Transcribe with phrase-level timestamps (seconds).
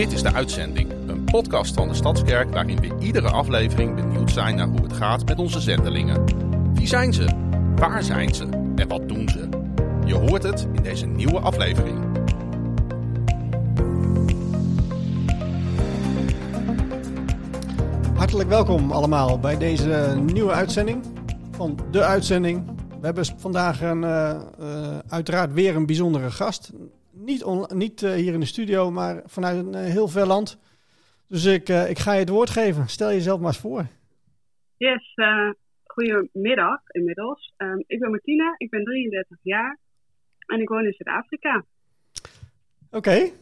[0.00, 4.56] Dit is de uitzending, een podcast van de Stadskerk waarin we iedere aflevering benieuwd zijn
[4.56, 6.24] naar hoe het gaat met onze zendelingen.
[6.74, 7.28] Wie zijn ze?
[7.76, 8.44] Waar zijn ze?
[8.76, 9.48] En wat doen ze?
[10.04, 11.98] Je hoort het in deze nieuwe aflevering.
[18.14, 21.04] Hartelijk welkom allemaal bij deze nieuwe uitzending
[21.50, 22.66] van de uitzending.
[23.00, 26.72] We hebben vandaag een, uh, uh, uiteraard weer een bijzondere gast.
[27.24, 30.58] Niet, on, niet uh, hier in de studio, maar vanuit een heel ver land.
[31.28, 32.88] Dus ik, ik ga je het woord geven.
[32.88, 33.86] Stel jezelf maar eens voor.
[34.76, 35.14] Yes,
[35.84, 37.54] goedemiddag inmiddels.
[37.56, 39.78] Um, ik ben Martina, ik ben 33 jaar
[40.46, 41.64] en ik woon in Zuid-Afrika.
[42.90, 42.96] Oké.
[42.96, 43.32] Okay.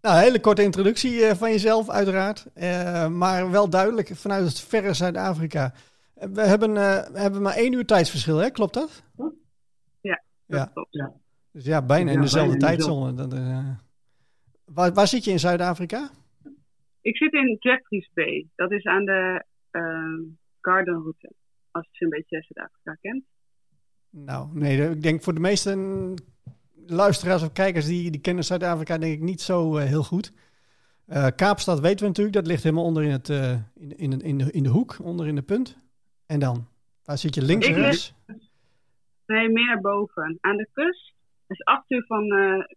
[0.00, 2.46] Nou, een hele korte introductie uh, van jezelf, uiteraard.
[2.56, 5.72] Uh, maar wel duidelijk vanuit het verre Zuid-Afrika.
[6.14, 8.50] We hebben, uh, we hebben maar één uur tijdsverschil, hè?
[8.50, 9.02] Klopt dat?
[10.00, 10.70] Ja, dat ja.
[10.72, 10.88] klopt.
[10.90, 11.12] Ja.
[11.58, 13.14] Dus ja, bijna in dezelfde bijna tijdzone.
[13.14, 13.34] Dat,
[14.64, 16.10] waar, waar, zit je in Zuid-Afrika?
[17.00, 18.46] Ik zit in Jeffreys Bay.
[18.54, 19.44] Dat is aan de
[20.60, 21.32] Garden Route.
[21.70, 23.24] Als je een beetje Zuid-Afrika kent.
[24.10, 26.14] Nou, nee, ik denk voor de meeste
[26.86, 30.32] luisteraars of kijkers die, die kennen Zuid-Afrika denk ik niet zo uh, heel goed.
[31.08, 34.38] Uh, Kaapstad weten we natuurlijk, dat ligt helemaal onder in, het, uh, in, in, in,
[34.38, 35.78] de, in de hoek, onder in de punt.
[36.26, 36.68] En dan,
[37.04, 38.14] waar zit je links en rechts?
[39.26, 40.38] Nee, meer naar boven.
[40.40, 41.16] Aan de kust
[41.48, 42.28] is acht uur van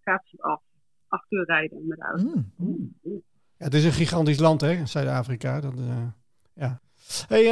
[0.04, 0.62] Kaapstad af.
[1.08, 2.24] Acht uur rijden met de auto.
[2.24, 3.22] Mm, mm.
[3.58, 5.60] Ja, het is een gigantisch land, hè, Zuid-Afrika.
[5.60, 5.74] Dat,
[6.54, 6.80] ja.
[7.28, 7.46] Hey,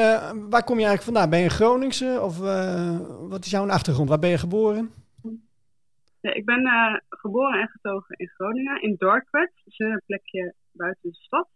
[0.49, 1.29] waar kom je eigenlijk vandaan?
[1.29, 2.37] Ben je Groningse of
[3.29, 4.09] wat is jouw achtergrond?
[4.09, 4.91] Waar ben je geboren?
[6.21, 9.51] Ja, ik ben uh, geboren en getogen in Groningen, in Dorkwet.
[9.55, 11.47] Dat is een plekje buiten de stad.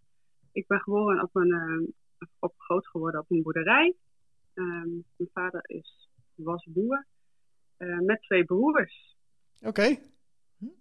[0.52, 3.96] Ik ben geboren op een, uh, op groot geworden op een boerderij.
[4.54, 7.06] Um, mijn vader is, was boer.
[7.78, 9.13] Uh, met twee broers.
[9.64, 9.96] Oké.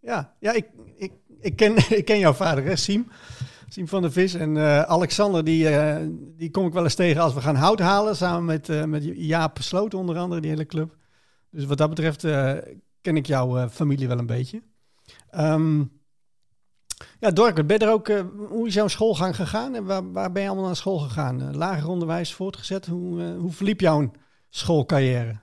[0.00, 0.66] Ja, ja ik,
[0.96, 3.08] ik, ik, ken, ik ken jouw vader, hè, Siem.
[3.68, 4.34] Siem van der Vis.
[4.34, 5.68] En Alexander, die,
[6.36, 8.16] die kom ik wel eens tegen als we gaan hout halen.
[8.16, 10.96] Samen met, met Jaap Sloot onder andere, die hele club.
[11.50, 12.24] Dus wat dat betreft
[13.02, 14.62] ken ik jouw uh, familie wel een beetje.
[15.36, 16.00] Um,
[17.20, 20.32] ja, Dork, ben je er ook, uh, hoe is jouw schoolgang gegaan en waar, waar
[20.32, 21.42] ben je allemaal naar school gegaan?
[21.42, 24.10] Uh, lager onderwijs voortgezet, hoe, hoe verliep jouw
[24.48, 25.40] schoolcarrière?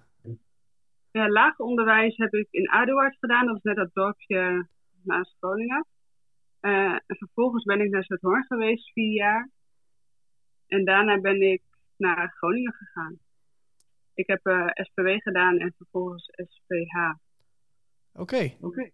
[1.11, 4.67] Ja, lager onderwijs heb ik in Aduard gedaan, dat is net dat dorpje
[5.03, 5.85] naast Groningen.
[6.59, 9.49] en vervolgens ben ik naar Zuidhoorn geweest, vier jaar.
[10.67, 11.61] En daarna ben ik
[11.97, 13.19] naar Groningen gegaan.
[14.13, 14.41] Ik heb
[14.73, 16.95] SPW gedaan en vervolgens SPH.
[18.13, 18.21] Oké.
[18.21, 18.57] Okay.
[18.61, 18.91] okay.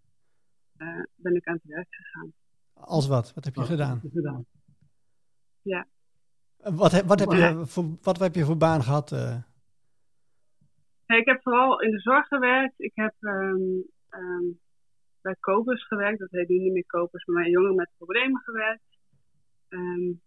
[0.78, 2.32] Uh, ben ik aan het werk gegaan.
[2.72, 3.34] Als wat?
[3.34, 4.00] Wat heb je, gedaan?
[4.12, 4.46] gedaan?
[5.62, 5.86] Ja.
[6.56, 9.12] Wat, wat, heb je voor, wat heb je voor baan gehad?
[9.12, 9.36] Uh?
[11.06, 12.74] Nee, ik heb vooral in de zorg gewerkt.
[12.76, 14.60] Ik heb um, um,
[15.20, 16.18] bij Kopers gewerkt.
[16.18, 18.82] Dat heet nu niet meer Kopers, maar bij jongeren met problemen gewerkt.
[19.68, 20.20] Um,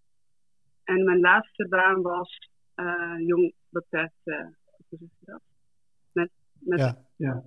[0.83, 5.41] en mijn laatste baan was uh, jong beperkt, hoe zeg je dat?
[6.11, 6.29] Met,
[6.59, 7.43] met ja, ja.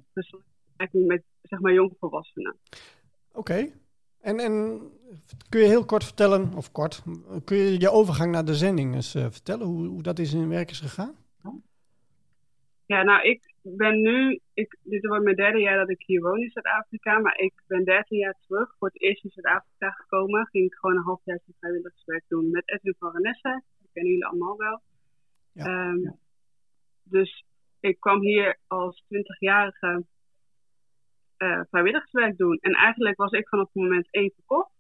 [0.91, 2.57] met zeg maar jongvolwassenen.
[3.29, 3.39] Oké.
[3.39, 3.73] Okay.
[4.21, 4.81] En, en
[5.49, 7.03] kun je heel kort vertellen, of kort,
[7.45, 10.49] kun je je overgang naar de zending eens uh, vertellen, hoe, hoe dat is in
[10.49, 11.15] werk is gegaan?
[12.87, 16.41] Ja, nou, ik ben nu, ik, dit wordt mijn derde jaar dat ik hier woon
[16.41, 20.47] in Zuid-Afrika, maar ik ben dertien jaar terug voor het eerst in Zuid-Afrika gekomen.
[20.47, 23.63] Ging ik gewoon een half jaar vrijwilligerswerk doen met Edwin van Renesse.
[23.79, 24.81] Dat kennen jullie allemaal wel.
[25.53, 26.15] Ja, um, ja.
[27.03, 27.45] Dus
[27.81, 30.05] ik kwam hier als twintigjarige
[31.39, 32.59] uh, vrijwilligerswerk doen.
[32.61, 34.73] En eigenlijk was ik vanaf het moment één verkocht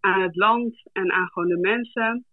[0.00, 2.24] aan het land en aan gewoon de mensen.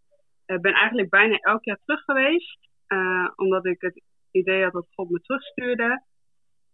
[0.46, 2.58] Ik ben eigenlijk bijna elk jaar terug geweest,
[2.88, 4.02] uh, omdat ik het
[4.36, 6.04] idee had dat God me terugstuurde.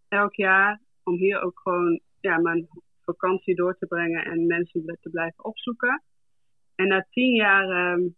[0.07, 2.67] Elk jaar, om hier ook gewoon ja, mijn
[3.01, 6.03] vakantie door te brengen en mensen te blijven opzoeken.
[6.75, 8.09] En na tien jaar uh,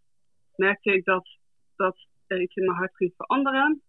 [0.56, 1.28] merkte ik dat,
[1.76, 3.82] dat er iets in mijn hart ging veranderen.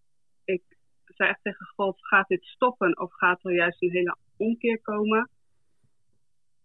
[0.44, 0.62] Ik
[1.04, 5.30] zei echt tegen God, gaat dit stoppen of gaat er juist een hele omkeer komen.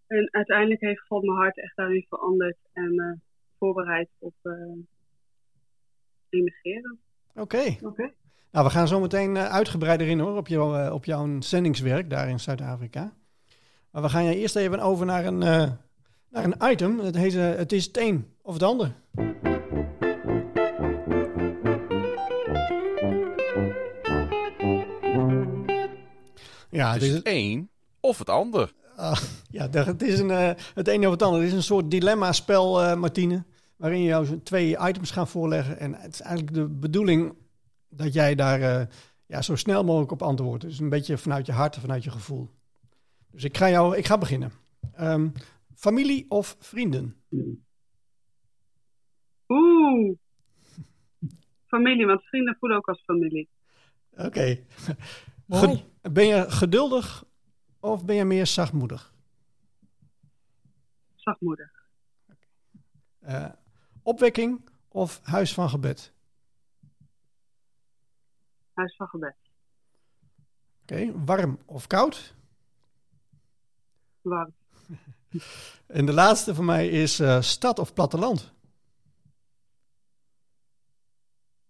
[0.07, 3.13] En uiteindelijk heeft God mijn hart echt daarin veranderd en uh,
[3.57, 4.77] voorbereid op uh,
[6.29, 6.99] emigreren.
[7.29, 7.41] Oké.
[7.41, 7.79] Okay.
[7.81, 8.13] Okay.
[8.51, 12.29] Nou, we gaan zo meteen uh, uitgebreider in hoor, op, jou, op jouw zendingswerk daar
[12.29, 13.13] in Zuid-Afrika.
[13.91, 15.37] Maar we gaan je eerst even over naar een,
[16.29, 16.99] naar een item.
[16.99, 18.91] Het, heet, het is het een of het ander.
[26.69, 27.69] Ja, het is het een
[27.99, 28.73] of het ander.
[28.97, 29.17] Uh,
[29.49, 30.29] ja, het is een,
[30.73, 31.39] het een of het ander.
[31.39, 33.43] Het is een soort dilemma-spel, Martine.
[33.75, 35.79] Waarin je jou twee items gaat voorleggen.
[35.79, 37.33] En het is eigenlijk de bedoeling
[37.89, 38.85] dat jij daar uh,
[39.25, 40.63] ja, zo snel mogelijk op antwoordt.
[40.63, 42.49] Dus een beetje vanuit je hart en vanuit je gevoel.
[43.31, 44.51] Dus ik ga, jou, ik ga beginnen.
[44.99, 45.33] Um,
[45.75, 47.15] familie of vrienden?
[49.47, 50.17] Oeh.
[51.65, 53.49] Familie, want vrienden voelen ook als familie.
[54.17, 54.59] Oké.
[56.01, 57.25] Ben je geduldig
[57.79, 59.13] of ben je meer zachtmoedig?
[61.15, 61.71] Zachtmoedig.
[63.19, 63.49] Eh,
[64.03, 66.13] opwekking of huis van gebed?
[68.79, 69.35] Huis van gebed.
[70.81, 71.11] Oké.
[71.25, 72.35] Warm of koud?
[74.21, 74.53] Warm.
[75.87, 78.53] En de laatste voor mij is eh, stad of platteland?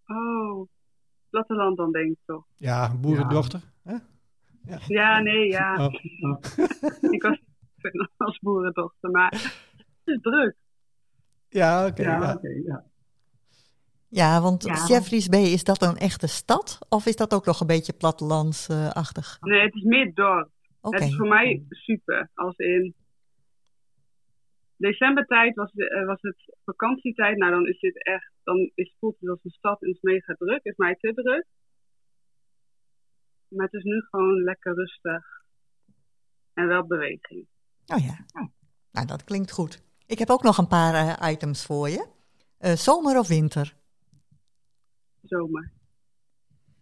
[0.06, 0.68] Oh.
[1.30, 2.44] Platteland dan denk ik toch.
[2.56, 3.60] Ja, boerendochter.
[3.82, 3.96] hè?
[4.86, 5.86] Ja, nee, ja.
[5.86, 5.94] Oh.
[7.14, 7.40] Ik was
[7.92, 10.56] niet als boerendochter, maar het is druk.
[11.48, 12.02] Ja, oké.
[12.02, 12.38] ja.
[12.64, 12.84] Ja,
[14.40, 14.86] want Ja.
[14.86, 16.78] Jeffreys Bay, is dat een echte stad?
[16.88, 19.36] Of is dat ook nog een beetje plattelandsachtig?
[19.40, 20.50] Nee, het is meer dorp.
[20.80, 20.96] Oké.
[20.98, 22.30] Het is voor mij super.
[22.34, 22.94] Als in
[24.76, 27.36] decembertijd was, de- eh, was het vakantietijd.
[27.36, 30.34] Nou, dan is dit echt, dan is, voelt het als een stad en is mega
[30.34, 30.60] druk.
[30.62, 31.46] Is mij te druk.
[33.48, 35.24] Maar het is nu gewoon lekker rustig.
[36.54, 37.46] En wel beweging.
[37.86, 38.24] Oh ja,
[38.92, 39.82] nou dat klinkt goed.
[40.06, 42.08] Ik heb ook nog een paar eh, items voor je.
[42.58, 43.74] Eh, zomer of winter?
[45.22, 45.72] Zomer.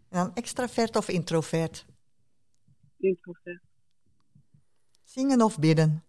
[0.08, 1.86] En dan extravert of introvert?
[2.96, 3.62] Introvert.
[5.04, 6.04] Zingen of bidden?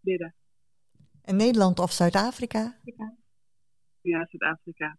[0.00, 0.34] Bidden.
[1.22, 2.78] En Nederland of Zuid-Afrika?
[4.00, 4.98] Ja, Zuid-Afrika.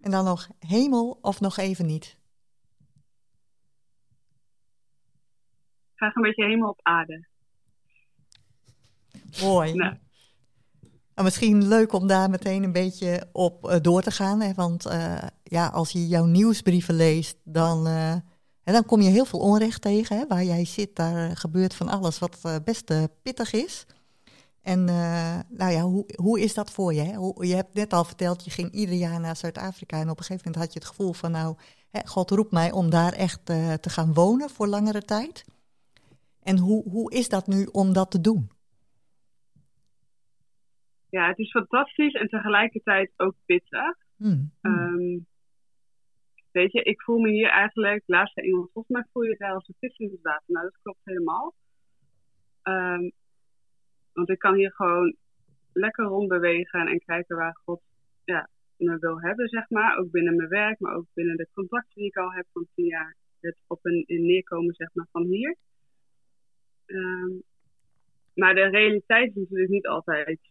[0.00, 2.16] En dan nog hemel of nog even niet?
[5.94, 7.26] Graag een beetje helemaal op aarde.
[9.40, 9.74] Mooi.
[9.74, 9.96] Nou.
[11.14, 14.40] Nou, misschien leuk om daar meteen een beetje op eh, door te gaan.
[14.40, 14.54] Hè?
[14.54, 18.14] Want eh, ja, als je jouw nieuwsbrieven leest, dan, eh,
[18.62, 20.16] dan kom je heel veel onrecht tegen.
[20.16, 20.26] Hè?
[20.26, 22.92] Waar jij zit, daar gebeurt van alles wat best
[23.22, 23.86] pittig is.
[24.62, 24.84] En
[25.48, 27.00] nou ja, hoe, hoe is dat voor je?
[27.00, 27.46] Hè?
[27.46, 29.96] Je hebt net al verteld, je ging ieder jaar naar Zuid-Afrika.
[29.96, 31.56] En op een gegeven moment had je het gevoel van, nou,
[31.90, 33.44] hè, God roept mij om daar echt
[33.80, 35.44] te gaan wonen voor langere tijd.
[36.42, 38.50] En hoe, hoe is dat nu om dat te doen?
[41.12, 43.96] Ja, het is fantastisch en tegelijkertijd ook pittig.
[44.16, 44.52] Hmm.
[44.60, 45.18] Ehm,
[46.50, 49.52] weet je, ik voel me hier eigenlijk, laatst zei iemand, volgens mij voel je daar
[49.52, 50.44] als een vis in het water.
[50.46, 51.54] Nou, dat klopt helemaal.
[52.62, 53.10] Ehm,
[54.12, 55.16] want ik kan hier gewoon
[55.72, 57.82] lekker rondbewegen en kijken waar God
[58.24, 59.98] ja, me wil hebben, zeg maar.
[59.98, 62.86] Ook binnen mijn werk, maar ook binnen de contacten die ik al heb van tien
[62.86, 63.16] jaar.
[63.40, 65.56] Het op een neerkomen, zeg maar, van hier.
[66.86, 67.32] Ehm,
[68.34, 70.50] maar de realiteit is natuurlijk niet altijd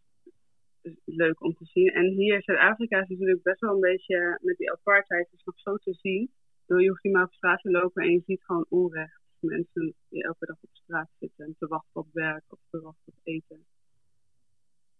[1.05, 1.87] leuk om te zien.
[1.87, 5.43] En hier in Zuid-Afrika is het natuurlijk best wel een beetje met die apartheid is
[5.43, 6.31] nog zo te zien.
[6.65, 9.19] Je hoeft niet maar op straat te lopen en je ziet gewoon onrecht.
[9.39, 13.19] Mensen die elke dag op straat zitten te wachten op werk of te wachten op
[13.23, 13.65] eten.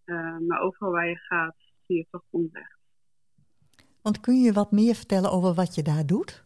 [0.04, 1.56] Uh, maar overal waar je gaat,
[1.86, 2.79] zie je toch onrecht.
[4.02, 6.44] Want kun je wat meer vertellen over wat je daar doet?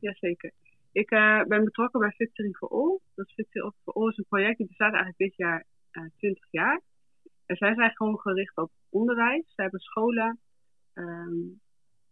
[0.00, 0.52] Jazeker.
[0.92, 2.98] Ik uh, ben betrokken bij Victory for All.
[3.14, 6.46] Dat is Victory for All is een project die bestaat eigenlijk dit jaar uh, 20
[6.50, 6.80] jaar.
[7.46, 9.44] En zij zijn gewoon gericht op onderwijs.
[9.46, 10.38] Zij hebben scholen
[10.94, 11.60] um,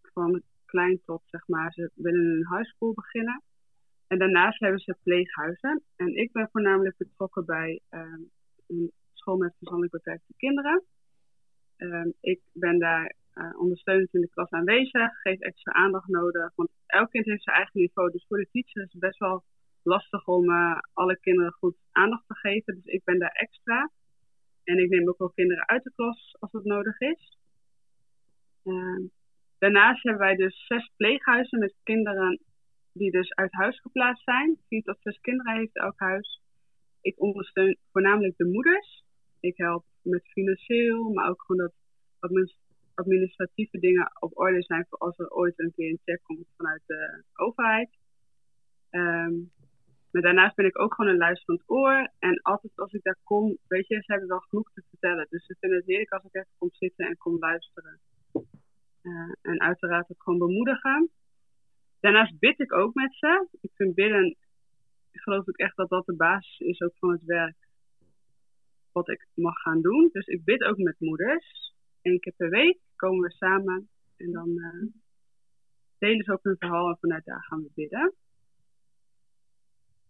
[0.03, 3.43] van klein tot zeg maar, ze willen een school beginnen.
[4.07, 5.83] En daarnaast hebben ze pleeghuizen.
[5.97, 8.31] En ik ben voornamelijk betrokken bij um,
[8.67, 10.85] een school met verstandelijk beperkte kinderen.
[11.77, 13.15] Um, ik ben daar
[13.59, 16.53] ondersteunend in de klas aanwezig, geef extra aandacht nodig.
[16.55, 18.11] Want elk kind heeft zijn eigen niveau.
[18.11, 19.45] Dus voor de teacher is het best wel
[19.83, 22.75] lastig om uh, alle kinderen goed aandacht te geven.
[22.75, 23.91] Dus ik ben daar extra.
[24.65, 27.39] En ik neem ook wel kinderen uit de klas als dat nodig is.
[28.65, 29.09] Uh,
[29.59, 32.41] daarnaast hebben wij dus zes pleeghuizen met kinderen
[32.93, 34.59] die dus uit huis geplaatst zijn.
[34.69, 36.41] Vier tot zes kinderen heeft elk huis.
[37.01, 39.05] Ik ondersteun voornamelijk de moeders.
[39.41, 41.73] Ik help met financieel, maar ook gewoon dat
[43.01, 46.83] administratieve dingen op orde zijn voor als er ooit een keer een check komt vanuit
[46.87, 47.91] de overheid.
[48.91, 49.53] Um,
[50.11, 52.11] maar daarnaast ben ik ook gewoon een luisterend oor.
[52.19, 55.27] En altijd als ik daar kom, weet je, ze hebben wel genoeg te vertellen.
[55.31, 58.01] Dus ze vinden het heerlijk als ik even kom zitten en kom luisteren.
[59.03, 61.11] Uh, en uiteraard ook gewoon bemoedigen.
[62.01, 63.49] Daarnaast bid ik ook met ze.
[63.61, 64.37] Ik vind bidden,
[65.11, 67.57] ik geloof ik echt dat dat de basis is ook van het werk.
[68.93, 70.09] Wat ik mag gaan doen.
[70.13, 71.75] Dus ik bid ook met moeders.
[72.03, 73.89] Eén keer per week komen we samen.
[74.17, 74.87] En dan uh,
[75.99, 78.15] delen ze ook hun verhaal en vanuit daar gaan we bidden.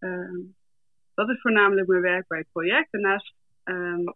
[0.00, 0.48] Uh,
[1.14, 2.92] dat is voornamelijk mijn werk bij het project.
[2.92, 4.14] Daarnaast um,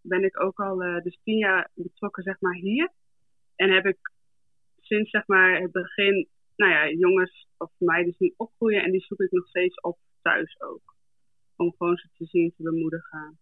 [0.00, 2.92] ben ik ook al uh, dus tien jaar betrokken zeg maar hier.
[3.56, 3.98] En heb ik
[4.80, 8.82] sinds zeg maar het begin, nou ja, jongens of meiden zien opgroeien.
[8.82, 10.94] En die zoek ik nog steeds op thuis ook.
[11.56, 13.38] Om gewoon ze te zien, te bemoedigen.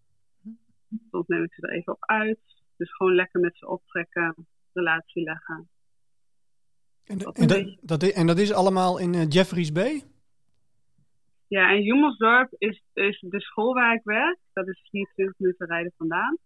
[1.11, 2.64] Soms neem ik ze er even op uit.
[2.77, 4.35] Dus gewoon lekker met ze optrekken,
[4.73, 5.69] relatie leggen.
[7.05, 10.03] En, dat, en, dat, dat, en dat is allemaal in uh, Jeffreys Bay?
[11.49, 14.39] Ja, en Jongelsdorp is, is de school waar ik werk.
[14.53, 16.39] Dat is 24 minuten rijden vandaan.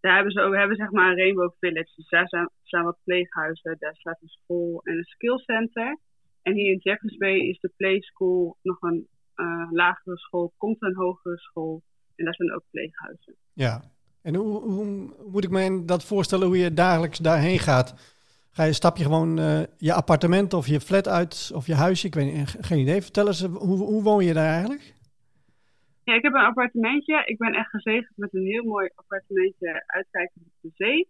[0.00, 1.92] Daar hebben ze ook, hebben zeg maar een Rainbow Village.
[1.96, 5.98] Dus daar zijn, zijn wat pleeghuizen, daar staat een school en een skillcenter.
[6.42, 10.96] En hier in Jeffreys Bay is de playschool nog een uh, lagere school, komt een
[10.96, 11.82] hogere school.
[12.16, 13.36] En daar zijn ook pleeghuizen.
[13.52, 13.91] Ja,
[14.22, 18.10] en hoe, hoe, moet ik me dat voorstellen hoe je dagelijks daarheen gaat?
[18.50, 22.06] Ga je, stap je gewoon uh, je appartement of je flat uit of je huisje?
[22.06, 23.02] Ik weet niet, geen idee.
[23.02, 24.94] Vertel eens, hoe, hoe woon je daar eigenlijk?
[26.04, 27.22] Ja, ik heb een appartementje.
[27.24, 31.08] Ik ben echt gezegend met een heel mooi appartementje uitkijkend op de zee.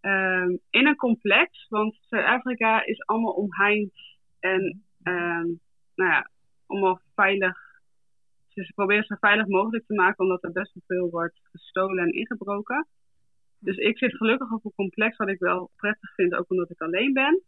[0.00, 3.92] Um, in een complex, want Zuid-Afrika is allemaal omheind
[4.40, 5.60] en um,
[5.94, 6.30] nou ja,
[6.66, 7.65] allemaal veilig.
[8.56, 11.40] Dus ze proberen het zo veilig mogelijk te maken, omdat er best wel veel wordt
[11.42, 12.86] gestolen en ingebroken.
[13.58, 16.80] Dus ik zit gelukkig op een complex wat ik wel prettig vind, ook omdat ik
[16.80, 17.42] alleen ben.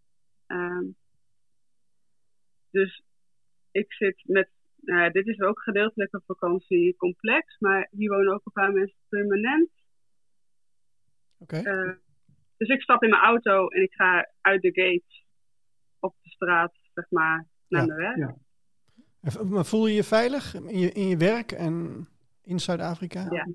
[0.47, 0.97] Um,
[2.71, 3.03] dus
[3.71, 8.53] ik zit met, nou dit is ook gedeeltelijk een vakantiecomplex, maar hier wonen ook een
[8.53, 9.71] paar mensen permanent.
[11.39, 11.59] Oké.
[11.59, 11.87] Okay.
[11.87, 11.95] Uh,
[12.57, 15.23] dus ik stap in mijn auto en ik ga uit de gate
[15.99, 18.17] op de straat, zeg maar, naar ja, mijn werk.
[18.17, 18.37] Ja.
[19.21, 22.07] Maar voel je je veilig in je, in je werk en
[22.43, 23.27] in Zuid-Afrika?
[23.31, 23.47] Ja.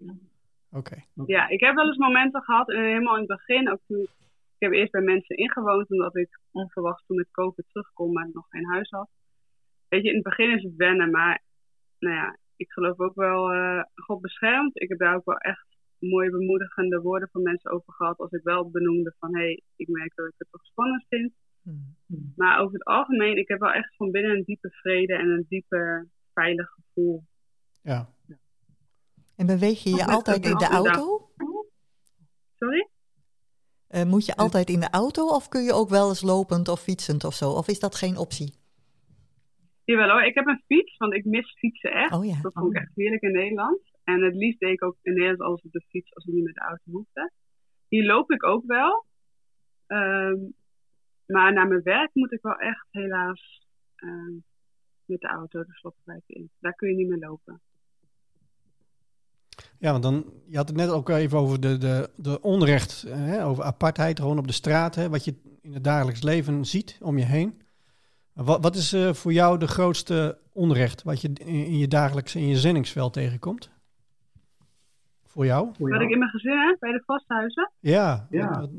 [0.71, 0.95] Oké.
[1.25, 4.01] Ja, ik heb wel eens momenten gehad, en helemaal in het begin, ook toen,
[4.57, 8.45] ik heb eerst bij mensen ingewoond, omdat ik onverwacht toen met COVID terugkom en nog
[8.49, 9.09] geen huis had.
[9.89, 11.41] Weet je, in het begin is het wennen, maar
[11.99, 14.81] nou ja, ik geloof ook wel, uh, God beschermt.
[14.81, 15.65] Ik heb daar ook wel echt
[15.99, 19.87] mooie bemoedigende woorden van mensen over gehad, als ik wel benoemde van, hé, hey, ik
[19.87, 21.33] merk dat ik het toch spannend vind.
[21.61, 21.95] Hmm.
[22.35, 25.45] Maar over het algemeen, ik heb wel echt van binnen een diepe vrede en een
[25.49, 27.23] diepe veilig gevoel.
[27.81, 28.09] Ja.
[29.35, 31.29] En beweeg je je altijd in de auto?
[32.55, 32.87] Sorry?
[33.89, 36.81] Uh, moet je altijd in de auto of kun je ook wel eens lopend of
[36.81, 37.49] fietsend of zo?
[37.49, 38.53] Of is dat geen optie?
[39.85, 42.13] Jawel hoor, ik heb een fiets, want ik mis fietsen echt.
[42.13, 42.41] Oh ja.
[42.41, 43.79] Dat vond ik echt heerlijk in Nederland.
[44.03, 46.43] En het liefst deed ik ook in Nederland alles op de fiets als ik niet
[46.43, 47.31] met de auto hoefde.
[47.87, 49.05] Hier loop ik ook wel.
[49.87, 50.55] Um,
[51.25, 54.41] maar naar mijn werk moet ik wel echt helaas uh,
[55.05, 56.49] met de auto de slotwijk in.
[56.59, 57.61] Daar kun je niet meer lopen.
[59.77, 63.45] Ja, want dan, je had het net ook even over de, de, de onrecht, hè,
[63.45, 67.17] over apartheid, gewoon op de straat, hè, wat je in het dagelijks leven ziet om
[67.17, 67.61] je heen.
[68.33, 72.35] Wat, wat is uh, voor jou de grootste onrecht wat je in, in je dagelijks,
[72.35, 73.71] in je zendingsveld tegenkomt?
[75.23, 75.71] Voor jou?
[75.77, 77.71] Wat ik in mijn gezin heb, bij de vasthuizen?
[77.79, 78.27] Ja.
[78.29, 78.59] ja.
[78.59, 78.69] Wat,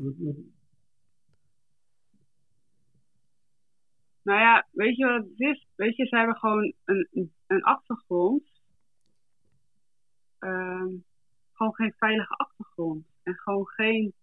[4.25, 5.67] Nou ja, weet je wat het is?
[5.75, 8.43] Weet je, ze hebben gewoon een, een achtergrond.
[10.39, 10.85] Uh,
[11.53, 13.05] gewoon geen veilige achtergrond.
[13.23, 14.13] En gewoon geen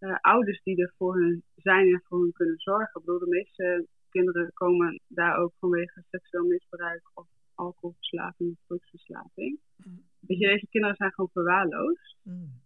[0.00, 3.00] uh, ouders die er voor hun zijn en voor hun kunnen zorgen.
[3.00, 9.58] Ik bedoel, de meeste kinderen komen daar ook vanwege seksueel misbruik of alcoholverslaving of drugsverslaving.
[9.76, 10.04] Mm.
[10.20, 12.16] Weet je, deze kinderen zijn gewoon verwaarloosd.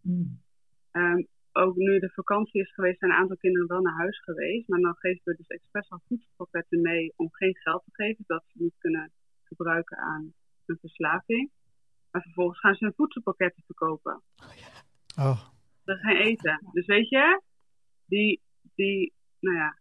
[0.03, 0.41] Mm.
[0.93, 4.69] Um, ook nu de vakantie is geweest, zijn een aantal kinderen wel naar huis geweest.
[4.69, 8.45] Maar dan geven we dus expres al voedselpakketten mee om geen geld te geven, dat
[8.47, 10.33] ze niet kunnen gebruiken aan
[10.67, 11.51] een verslaving.
[12.11, 14.23] Maar vervolgens gaan ze hun voedselpakketten verkopen.
[14.37, 15.25] Oh, ja.
[15.25, 15.49] oh.
[15.85, 16.69] Dat is geen eten.
[16.73, 17.43] Dus weet je,
[18.07, 18.41] die,
[18.75, 19.79] die, nou ja,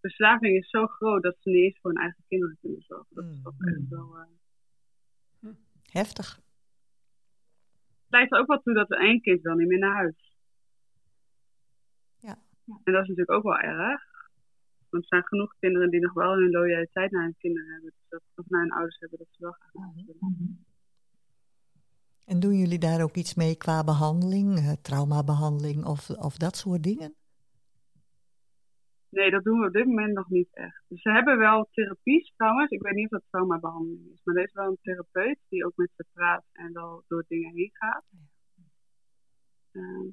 [0.00, 3.14] verslaving is zo groot dat ze niet eens voor hun eigen kinderen kunnen zorgen.
[3.14, 3.88] Dat is toch echt mm.
[3.88, 4.18] wel...
[4.18, 5.52] Uh...
[5.82, 6.34] Heftig.
[6.34, 10.33] Het leidt er ook wel toe dat er één kind wel niet meer naar huis.
[12.66, 14.02] En dat is natuurlijk ook wel erg.
[14.88, 17.90] Want er zijn genoeg kinderen die nog wel hun loyaliteit naar hun kinderen hebben.
[17.90, 20.64] Dus dat, of naar hun ouders hebben, dat ze wel graag naar willen.
[22.24, 26.82] En doen jullie daar ook iets mee qua behandeling, uh, traumabehandeling of, of dat soort
[26.82, 27.14] dingen?
[29.08, 30.84] Nee, dat doen we op dit moment nog niet echt.
[30.88, 32.70] Dus ze hebben wel therapies trouwens.
[32.70, 34.20] Ik weet niet of dat traumabehandeling is.
[34.24, 37.54] Maar er is wel een therapeut die ook met ze praat en wel door dingen
[37.54, 38.04] heen gaat.
[39.72, 40.12] Uh,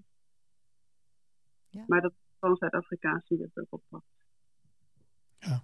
[1.70, 1.84] ja.
[1.88, 4.04] Maar dat van Zuid-Afrikaanse jeugd oppakt.
[5.40, 5.64] Ja.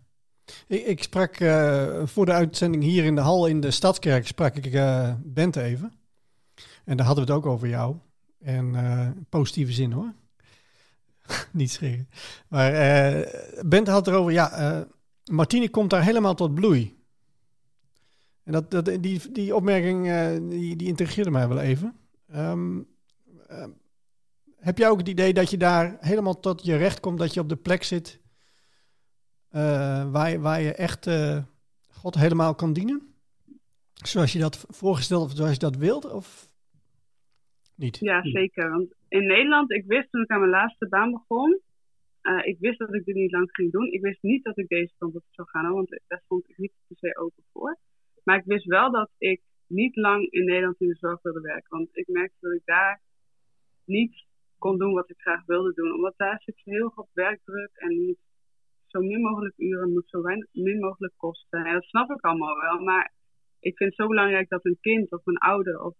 [0.68, 4.56] Ik, ik sprak uh, voor de uitzending hier in de hal in de Stadskerk, sprak
[4.56, 5.94] ik uh, Bente even.
[6.84, 7.96] En daar hadden we het ook over jou.
[8.40, 10.14] En uh, positieve zin hoor.
[11.52, 12.10] Niet schrikken.
[12.48, 12.72] Maar
[13.66, 14.88] Bente had erover, ja,
[15.32, 16.96] Martine komt daar helemaal tot bloei.
[18.44, 20.04] En dat, dat, die, die opmerking,
[20.50, 21.96] die, die integreerde mij wel even.
[22.36, 22.88] Um,
[24.68, 27.40] heb jij ook het idee dat je daar helemaal tot je recht komt, dat je
[27.40, 28.22] op de plek zit
[29.52, 31.44] uh, waar, waar je echt uh,
[31.90, 33.02] God helemaal kan dienen?
[33.94, 36.12] Zoals je dat voorgesteld of zoals je dat wilt?
[36.12, 36.50] Of
[37.76, 37.98] niet?
[38.00, 38.70] Ja, zeker.
[38.70, 41.60] Want in Nederland, ik wist toen ik aan mijn laatste baan begon,
[42.22, 43.92] uh, ik wist dat ik dit niet lang ging doen.
[43.92, 46.72] Ik wist niet dat ik deze kant op zou gaan, want daar stond ik niet
[46.88, 47.78] per se open voor.
[48.24, 51.78] Maar ik wist wel dat ik niet lang in Nederland in de zorg wilde werken.
[51.78, 53.02] Want ik merkte dat ik daar
[53.86, 54.26] niet
[54.58, 55.94] kon doen wat ik graag wilde doen.
[55.94, 58.20] Omdat daar zit heel veel werkdruk en niet
[58.88, 60.22] zo min mogelijk uren moet zo
[60.52, 61.66] min mogelijk kosten.
[61.66, 62.80] En dat snap ik allemaal wel.
[62.80, 63.14] Maar
[63.60, 65.96] ik vind het zo belangrijk dat een kind of een ouder of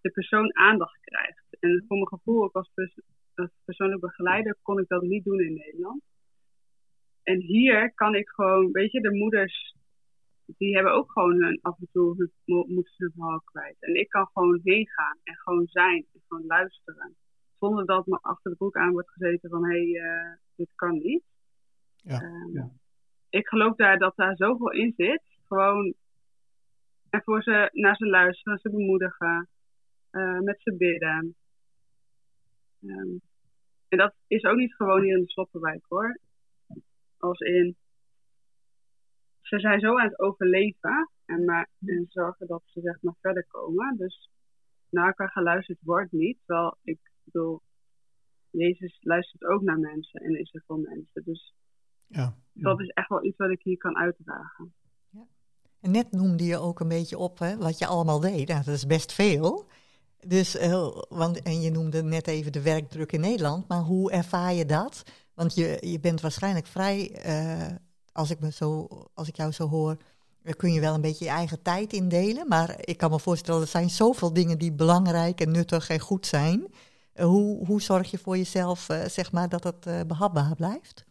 [0.00, 1.56] de persoon aandacht krijgt.
[1.60, 2.70] En voor mijn gevoel, ook als,
[3.34, 6.02] als persoonlijk begeleider, kon ik dat niet doen in Nederland.
[7.22, 9.74] En hier kan ik gewoon, weet je, de moeders,
[10.44, 13.76] die hebben ook gewoon hun, af en toe hun, moeten hun verhaal kwijt.
[13.80, 17.16] En ik kan gewoon heen gaan en gewoon zijn en gewoon luisteren.
[17.58, 20.92] Zonder dat me achter de broek aan wordt gezeten van, hé, hey, uh, dit kan
[20.92, 21.22] niet.
[21.96, 22.70] Ja, um, ja.
[23.30, 25.22] Ik geloof daar dat daar zoveel in zit.
[25.46, 25.94] Gewoon
[27.10, 29.48] en voor ze naar ze luisteren, ze bemoedigen,
[30.12, 31.34] uh, met ze bidden.
[32.80, 33.20] Um,
[33.88, 36.18] en dat is ook niet gewoon hier in de Sloppenwijk hoor.
[37.18, 37.76] Als in,
[39.40, 43.46] ze zijn zo aan het overleven en, maar, en zorgen dat ze zeg maar verder
[43.46, 43.96] komen.
[43.96, 44.30] Dus
[44.90, 46.38] naar elkaar geluisterd wordt niet.
[46.46, 46.98] Terwijl ik
[47.32, 47.62] bedoel,
[48.50, 51.22] Jezus luistert ook naar mensen en is er voor mensen.
[51.24, 51.54] Dus
[52.06, 52.62] ja, ja.
[52.62, 54.72] dat is echt wel iets wat ik hier kan uitdragen.
[55.80, 58.48] En net noemde je ook een beetje op hè, wat je allemaal deed.
[58.48, 59.66] Nou, dat is best veel.
[60.26, 64.54] Dus, uh, want, en je noemde net even de werkdruk in Nederland, maar hoe ervaar
[64.54, 65.02] je dat?
[65.34, 67.76] Want je, je bent waarschijnlijk vrij, uh,
[68.12, 69.96] als, ik me zo, als ik jou zo hoor,
[70.56, 72.48] kun je wel een beetje je eigen tijd indelen.
[72.48, 76.26] Maar ik kan me voorstellen, er zijn zoveel dingen die belangrijk en nuttig en goed
[76.26, 76.66] zijn.
[77.18, 81.06] Uh, hoe, hoe zorg je voor jezelf, zeg maar, dat het behapbaar blijft?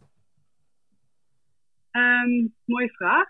[1.91, 3.27] Um, mooie vraag.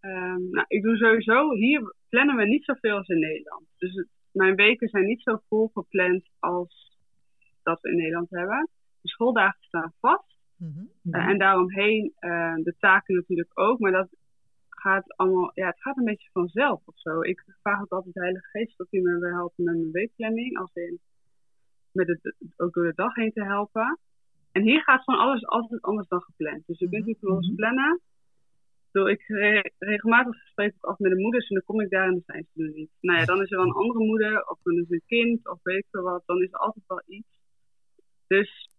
[0.00, 3.66] Um, nou, ik doe sowieso, hier plannen we niet zoveel als in Nederland.
[3.76, 6.96] Dus het, mijn weken zijn niet zo vol gepland als
[7.62, 8.68] dat we in Nederland hebben.
[9.00, 10.36] De schooldagen staan vast.
[10.56, 11.14] Mm -hmm.
[11.14, 13.78] uh, en daaromheen uh, de taken natuurlijk ook.
[13.78, 14.08] Maar dat
[14.68, 17.20] gaat allemaal, ja, het gaat een beetje vanzelf of zo.
[17.20, 20.58] Ik vraag ook altijd de Heilige Geest of hij me wil helpen met mijn weekplanning.
[20.58, 21.00] Als in
[21.92, 23.98] met het ook door de dag heen te helpen.
[24.52, 26.66] En hier gaat gewoon alles altijd anders dan gepland.
[26.66, 28.00] Dus je kunt niet voor ons plannen
[28.98, 32.06] bedoel, ik re regelmatig spreek ik af met de moeders en dan kom ik daar
[32.06, 32.90] en dan zijn ze er niet.
[33.00, 35.58] Nou ja, dan is er wel een andere moeder, of dan is een kind, of
[35.62, 36.22] weet ik wat.
[36.26, 37.28] Dan is er altijd wel iets.
[38.26, 38.70] Dus.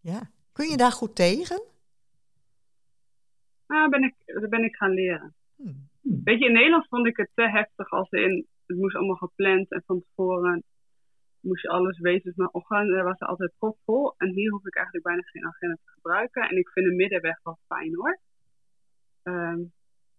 [0.00, 1.62] Ja, kun je daar goed tegen?
[3.66, 5.34] Nou, ben ik, dat ben ik gaan leren.
[5.56, 5.88] Hmm.
[6.00, 9.70] Weet je, in Nederland vond ik het te heftig als in, het moest allemaal gepland
[9.70, 10.64] en van tevoren
[11.40, 12.22] moest je alles weten.
[12.24, 14.14] Dus mijn ochtend was er altijd propvol.
[14.16, 16.42] En hier hoef ik eigenlijk bijna geen agenda te gebruiken.
[16.48, 18.18] En ik vind de middenweg wel fijn hoor.
[19.22, 19.72] Um,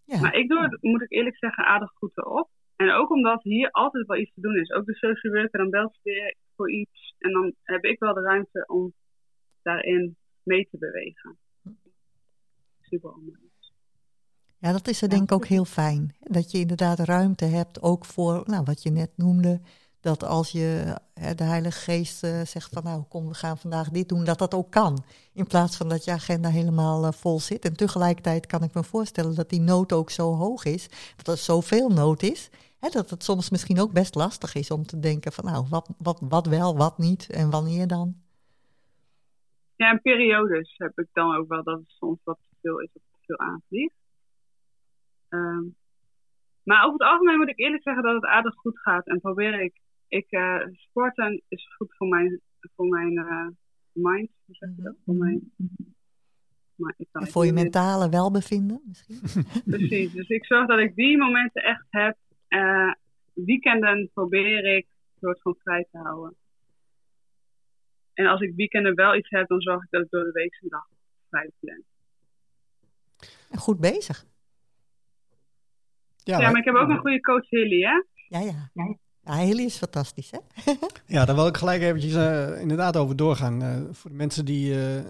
[0.03, 0.21] ja.
[0.21, 2.49] Maar ik doe het, moet ik eerlijk zeggen, aardig goed erop.
[2.75, 4.71] En ook omdat hier altijd wel iets te doen is.
[4.71, 7.15] Ook de social worker, dan belt ze weer voor iets.
[7.17, 8.93] En dan heb ik wel de ruimte om
[9.61, 11.37] daarin mee te bewegen.
[12.81, 13.13] Super.
[14.57, 16.15] Ja, dat is er denk ik ook heel fijn.
[16.19, 19.61] Dat je inderdaad ruimte hebt, ook voor nou, wat je net noemde,
[20.01, 23.89] dat als je hè, de Heilige Geest uh, zegt van nou kom we gaan vandaag
[23.89, 25.03] dit doen, dat dat ook kan.
[25.33, 27.65] In plaats van dat je agenda helemaal uh, vol zit.
[27.65, 31.37] En tegelijkertijd kan ik me voorstellen dat die nood ook zo hoog is, dat er
[31.37, 35.31] zoveel nood is, hè, dat het soms misschien ook best lastig is om te denken
[35.31, 38.15] van nou wat, wat, wat wel, wat niet en wanneer dan.
[39.75, 42.89] Ja, in periodes heb ik dan ook wel dat het soms wat te veel is
[42.93, 43.93] of te veel aanvliegt.
[45.29, 45.77] Um,
[46.63, 49.07] maar over het algemeen moet ik eerlijk zeggen dat het aardig goed gaat.
[49.07, 49.73] En probeer ik
[50.09, 52.41] ik, uh, sporten is goed voor mijn,
[52.75, 53.47] voor mijn uh,
[53.91, 54.29] mind.
[54.45, 54.95] Hoe zeg je dat?
[55.05, 55.51] Voor, mijn,
[56.75, 59.21] maar ik kan voor je mentale welbevinden misschien?
[59.77, 62.17] Precies, dus ik zorg dat ik die momenten echt heb.
[62.49, 62.93] Uh,
[63.33, 64.87] weekenden probeer ik
[65.19, 66.35] soort van vrij te houden.
[68.13, 70.57] En als ik weekenden wel iets heb, dan zorg ik dat ik door de week
[70.61, 70.87] een dag
[71.29, 71.83] vrij plan.
[73.51, 74.25] Goed bezig.
[76.23, 78.03] Ja, ja maar ik heb ook een goede coach Hilly, hè?
[78.27, 78.69] Ja, ja.
[78.73, 78.97] ja.
[79.23, 80.39] Ja, Hilly is fantastisch, hè?
[81.15, 83.63] ja, daar wil ik gelijk eventjes uh, inderdaad over doorgaan.
[83.63, 84.73] Uh, voor de mensen die...
[84.73, 85.05] Uh,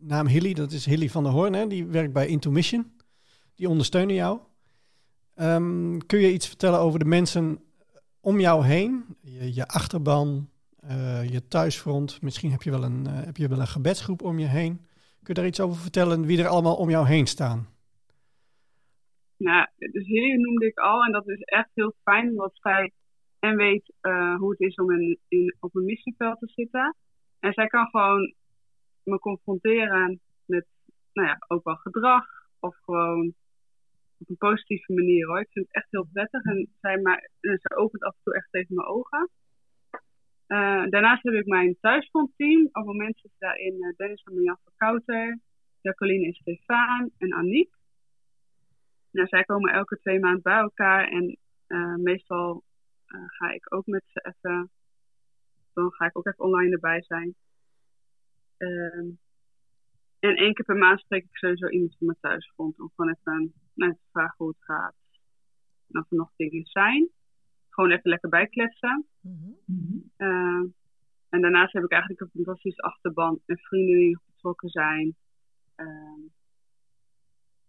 [0.00, 1.66] naam Hilly, dat is Hilly van der Hoorn, hè?
[1.66, 2.92] Die werkt bij Intuition.
[3.54, 4.38] Die ondersteunen jou.
[5.36, 7.60] Um, kun je iets vertellen over de mensen
[8.20, 9.04] om jou heen?
[9.20, 10.48] Je, je achterban,
[11.30, 12.22] je thuisfront.
[12.22, 14.76] Misschien heb je, wel een, heb je wel een gebedsgroep om je heen.
[15.22, 17.68] Kun je daar iets over vertellen wie er allemaal om jou heen staan?
[19.36, 21.04] Nou, dus Hilly noemde ik al.
[21.04, 22.92] En dat is echt heel fijn, omdat zij
[23.42, 24.90] en weet uh, hoe het is om
[25.28, 26.96] in, op een missieveld te zitten.
[27.40, 28.34] En zij kan gewoon
[29.02, 30.66] me confronteren met,
[31.12, 32.26] nou ja, ook wel gedrag
[32.60, 33.34] of gewoon
[34.18, 35.40] op een positieve manier hoor.
[35.40, 38.48] Ik vind het echt heel prettig en zij, maar, en opent af en toe echt
[38.50, 39.30] tegen mijn ogen.
[40.48, 42.64] Uh, daarnaast heb ik mijn thuisfrontteam.
[42.64, 45.38] Op het moment zitten daarin uh, Dennis en Jan van Kouter,
[45.80, 47.74] Jacqueline en Stefan en Aniek.
[49.10, 51.38] Nou, zij komen elke twee maanden bij elkaar en
[52.02, 52.64] meestal
[53.26, 54.70] ga ik ook met ze even,
[55.72, 57.34] dan ga ik ook even online erbij zijn.
[58.56, 59.10] Ehm,
[60.18, 63.54] en één keer per maand spreek ik sowieso iemand van mijn thuisfront om gewoon even
[63.74, 64.94] nou, te vragen hoe het gaat.
[65.88, 67.08] En of er nog dingen zijn.
[67.68, 69.06] Gewoon even lekker bijkletsen.
[69.20, 70.74] Mm -hmm.
[71.28, 75.16] en daarnaast heb ik eigenlijk een fantastische achterban en vrienden die betrokken zijn.
[75.76, 76.30] Uh,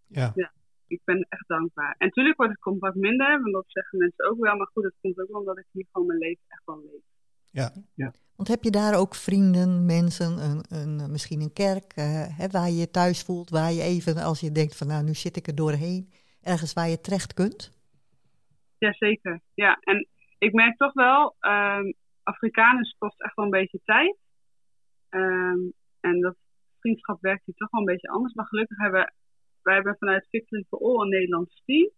[0.08, 0.32] ja.
[0.36, 0.52] ja.
[0.88, 1.96] Ik ben echt dankbaar.
[1.98, 4.56] En natuurlijk wordt het contact minder, want dat zeggen mensen ook wel.
[4.56, 7.02] Maar goed, het komt ook wel omdat ik hier gewoon mijn leven echt wel leef.
[7.50, 8.14] Ja, ja.
[8.36, 12.70] Want heb je daar ook vrienden, mensen, een, een, misschien een kerk, uh, hè, waar
[12.70, 15.48] je je thuis voelt, waar je even, als je denkt van nou, nu zit ik
[15.48, 17.72] er doorheen, ergens waar je terecht kunt?
[18.78, 19.78] Jazeker, ja.
[19.80, 21.94] En ik merk toch wel, um,
[22.24, 24.18] Afrikaners kost echt wel een beetje tijd.
[25.10, 26.36] Um, en dat
[26.80, 28.34] vriendschap werkt hier toch wel een beetje anders.
[28.34, 29.14] Maar gelukkig hebben
[29.64, 31.90] wij hebben vanuit Victory for All een Nederlands team.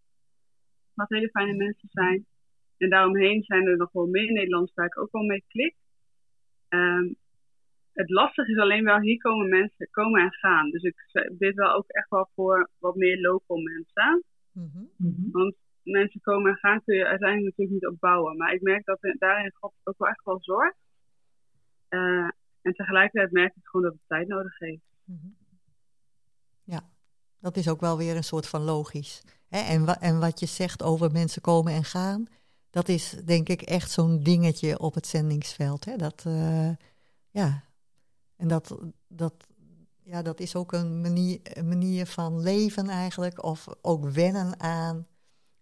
[0.94, 2.26] Wat hele fijne mensen zijn.
[2.78, 5.76] En daaromheen zijn er nog wel meer Nederlands waar ik ook wel mee klik.
[6.70, 7.16] Um,
[7.94, 10.70] het lastige is alleen wel, hier komen mensen komen en gaan.
[10.70, 10.96] Dus ik
[11.32, 14.24] bid wel ook echt wel voor wat meer local mensen.
[14.52, 15.32] Mm -hmm.
[15.32, 18.38] Want mensen komen en gaan kun je uiteindelijk natuurlijk niet opbouwen.
[18.38, 20.78] Maar ik merk dat er, daarin God ook wel echt wel zorgt.
[21.90, 22.30] Uh,
[22.62, 24.84] en tegelijkertijd merk ik gewoon dat het tijd nodig heeft.
[25.04, 25.36] Mm -hmm.
[26.64, 26.82] Ja,
[27.46, 29.24] dat is ook wel weer een soort van logisch.
[29.50, 29.60] Hè?
[29.60, 32.26] En, en wat je zegt over mensen komen en gaan,
[32.70, 35.86] dat is denk ik echt zo'n dingetje op het zendingsveld.
[35.86, 35.96] Hè?
[35.96, 36.70] Dat, uh,
[37.32, 37.64] ja,
[38.38, 38.78] en dat,
[39.08, 39.34] dat,
[40.04, 45.08] ja, dat is ook een manier, manier van leven eigenlijk, of ook wennen aan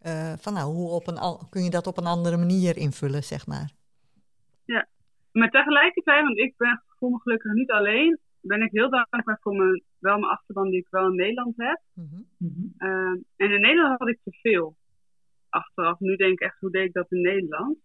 [0.02, 3.48] uh, van nou, hoe op een, kun je dat op een andere manier invullen, zeg
[3.48, 3.72] maar.
[4.66, 4.88] Ja,
[5.32, 9.56] maar tegelijkertijd, want ik ben, voel me gelukkig niet alleen, ben ik heel dankbaar voor
[9.56, 11.82] mijn, wel mijn achterban die ik wel in Nederland heb.
[11.94, 12.74] Mm -hmm.
[12.78, 14.76] uh, en in Nederland had ik te veel
[15.50, 16.00] achteraf.
[16.00, 17.78] Nu denk ik echt, hoe deed ik dat in Nederland?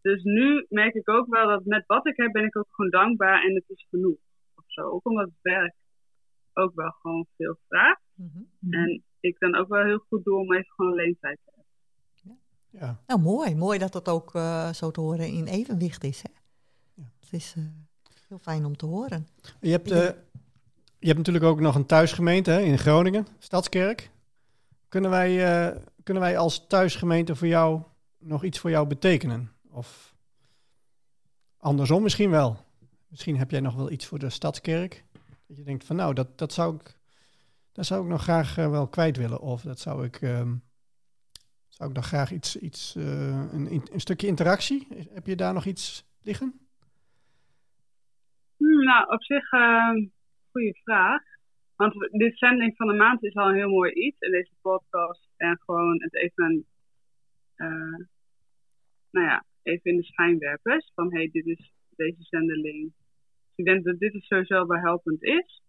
[0.00, 2.90] Dus nu merk ik ook wel dat met wat ik heb, ben ik ook gewoon
[2.90, 4.18] dankbaar en het is genoeg.
[4.54, 4.82] Of zo.
[4.82, 5.74] Ook omdat het werk
[6.52, 8.02] ook wel gewoon veel vraagt.
[8.14, 8.72] Mm -hmm.
[8.72, 11.66] En ik dan ook wel heel goed doe om even gewoon alleen tijd te hebben.
[12.70, 13.02] Ja.
[13.06, 13.54] Nou, mooi.
[13.54, 16.22] Mooi dat dat ook uh, zo te horen in evenwicht is.
[16.22, 16.30] Hè?
[16.94, 17.04] Ja.
[17.20, 17.64] Het is uh,
[18.28, 19.28] heel fijn om te horen.
[19.60, 19.96] Je hebt, uh,
[20.98, 24.10] je hebt natuurlijk ook nog een thuisgemeente hè, in Groningen, Stadskerk.
[24.88, 27.82] Kunnen wij, kunnen wij als thuisgemeente voor jou
[28.18, 29.52] nog iets voor jou betekenen?
[29.70, 30.14] Of
[31.56, 32.56] andersom misschien wel.
[33.08, 35.04] Misschien heb jij nog wel iets voor de Stadskerk.
[35.46, 36.96] Dat je denkt van nou, dat, dat zou ik
[37.76, 39.40] dat zou ik nog graag uh, wel kwijt willen.
[39.40, 40.62] Of dat zou ik, um,
[41.68, 43.04] zou ik dan graag iets, iets uh,
[43.52, 44.86] een, een, stukje interactie.
[45.12, 46.65] Heb je daar nog iets liggen?
[48.84, 49.90] Nou, op zich, uh,
[50.50, 51.22] goede vraag.
[51.76, 54.18] Want dit zending van de maand is al een heel mooi iets.
[54.18, 56.66] En deze podcast en gewoon het even,
[57.56, 58.06] uh,
[59.10, 60.92] nou ja, even in de schijnwerpers.
[60.94, 62.92] Van hey, dit is deze zendeling.
[62.96, 65.62] Dus ik denk dat dit is sowieso wel helpend is.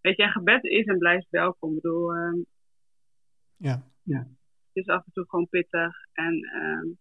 [0.00, 1.74] Weet je, een gebed is en blijft welkom.
[1.74, 2.44] Ik bedoel, uh,
[3.56, 3.82] ja.
[4.02, 4.18] ja.
[4.72, 5.96] Het is af en toe gewoon pittig.
[6.12, 6.96] En uh,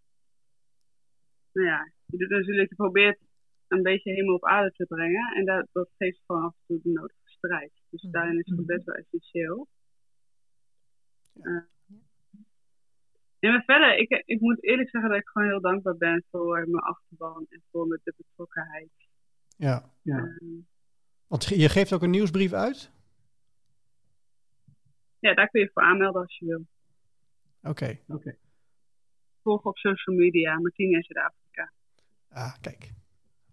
[1.51, 3.26] nou ja, je doet natuurlijk, je probeert
[3.67, 5.35] een beetje hemel op aarde te brengen.
[5.35, 7.71] En dat, dat geeft gewoon af en toe de nodige strijd.
[7.89, 8.19] Dus mm -hmm.
[8.19, 9.67] daarin is gebed wel essentieel.
[11.41, 11.61] Uh,
[13.39, 16.67] en maar verder, ik, ik moet eerlijk zeggen dat ik gewoon heel dankbaar ben voor
[16.69, 18.89] mijn achterban en voor mijn de betrokkenheid.
[19.57, 20.17] Ja, ja.
[20.17, 20.63] Uh,
[21.27, 22.91] want je geeft ook een nieuwsbrief uit?
[25.19, 26.65] Ja, daar kun je voor aanmelden als je wil.
[27.61, 27.69] Oké.
[27.69, 28.03] Okay.
[28.07, 28.37] Okay.
[29.41, 31.71] Volg op social media, Martine in Zuid-Afrika.
[32.29, 32.91] Ah, kijk.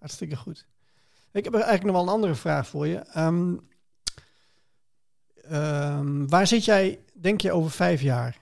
[0.05, 0.67] Hartstikke goed.
[1.33, 3.05] Ik heb eigenlijk nog wel een andere vraag voor je.
[3.17, 3.69] Um,
[5.53, 8.39] um, waar zit jij, denk je, over vijf jaar?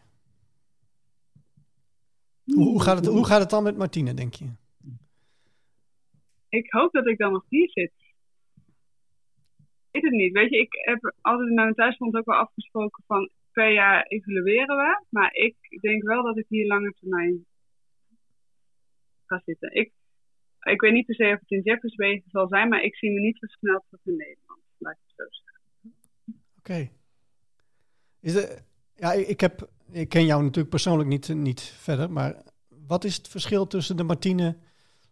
[2.44, 4.50] Hoe, gaat het, hoe gaat het dan met Martine, denk je?
[6.48, 7.92] Ik hoop dat ik dan nog hier zit
[9.92, 10.32] weet het niet.
[10.32, 14.76] Weet je, ik heb altijd met mijn thuisbond ook wel afgesproken van per jaar evalueren
[14.76, 15.04] we.
[15.08, 17.46] Maar ik denk wel dat ik hier lange termijn
[19.26, 19.74] ga zitten.
[19.74, 19.92] Ik,
[20.62, 23.20] ik weet niet per se of het in Jefferswegen zal zijn, maar ik zie me
[23.20, 24.60] niet versneld terug in Nederland.
[24.78, 25.60] Laat ik het zo zeggen.
[26.58, 26.90] Oké.
[28.22, 28.52] Okay.
[28.94, 32.42] ja, ik, heb, ik ken jou natuurlijk persoonlijk niet, niet verder, maar
[32.86, 34.56] wat is het verschil tussen de Martine,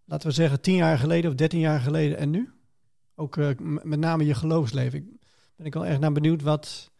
[0.05, 2.51] laten we zeggen, tien jaar geleden of dertien jaar geleden en nu?
[3.15, 3.51] Ook uh,
[3.83, 4.99] met name je geloofsleven.
[4.99, 5.21] Ik
[5.57, 6.93] ben ik wel erg naar benieuwd wat,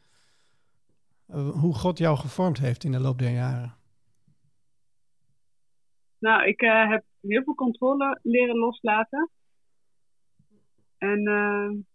[1.29, 3.75] uh, hoe God jou gevormd heeft in de loop der jaren.
[6.19, 9.31] Nou, ik uh, heb heel veel controle leren loslaten.
[10.99, 11.87] En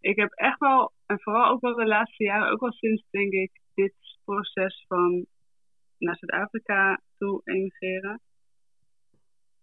[0.00, 3.32] ik heb echt wel, en vooral ook wel de laatste jaren, ook wel sinds denk
[3.32, 5.26] ik dit proces van
[5.98, 8.20] naar Zuid-Afrika toe emigreren,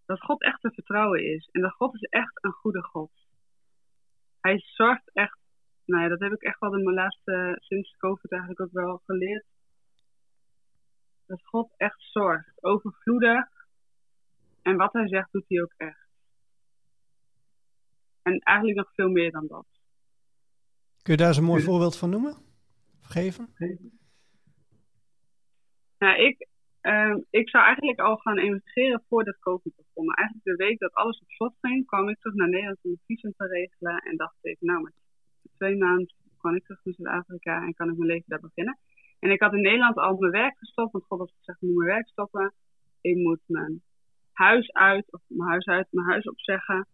[0.06, 1.50] dat God echt te vertrouwen is.
[1.52, 3.12] En dat God is echt een goede God.
[4.40, 5.40] Hij zorgt echt,
[5.86, 9.46] nou ja, dat heb ik echt wel mijn laatste, sinds COVID eigenlijk ook wel geleerd.
[11.26, 13.50] Dat God echt zorgt, overvloedig.
[14.62, 16.10] En wat hij zegt, doet hij ook echt.
[18.21, 19.65] En eigenlijk nog veel meer dan dat.
[21.02, 22.36] Kun je daar eens een mooi voorbeeld van noemen?
[23.02, 23.54] Geven?
[25.97, 26.47] Nou, ik,
[26.82, 30.06] uh, ik zou eigenlijk al gaan emigreren voordat COVID begon.
[30.06, 32.91] Maar eigenlijk de week dat alles op slot ging, kwam ik terug naar Nederland om
[32.91, 33.97] een visum te regelen.
[33.97, 34.93] En dacht ik, nou, met
[35.58, 38.78] twee maanden kan ik terug naar Zuid-Afrika en kan ik mijn leven daar beginnen.
[39.19, 41.78] En ik had in Nederland al mijn werk gestopt, want God had gezegd, ik moet
[41.78, 42.54] mijn werk stoppen.
[43.02, 43.84] Ik moet mijn
[44.32, 46.88] huis uit, of mijn huis uit, mijn huis opzeggen.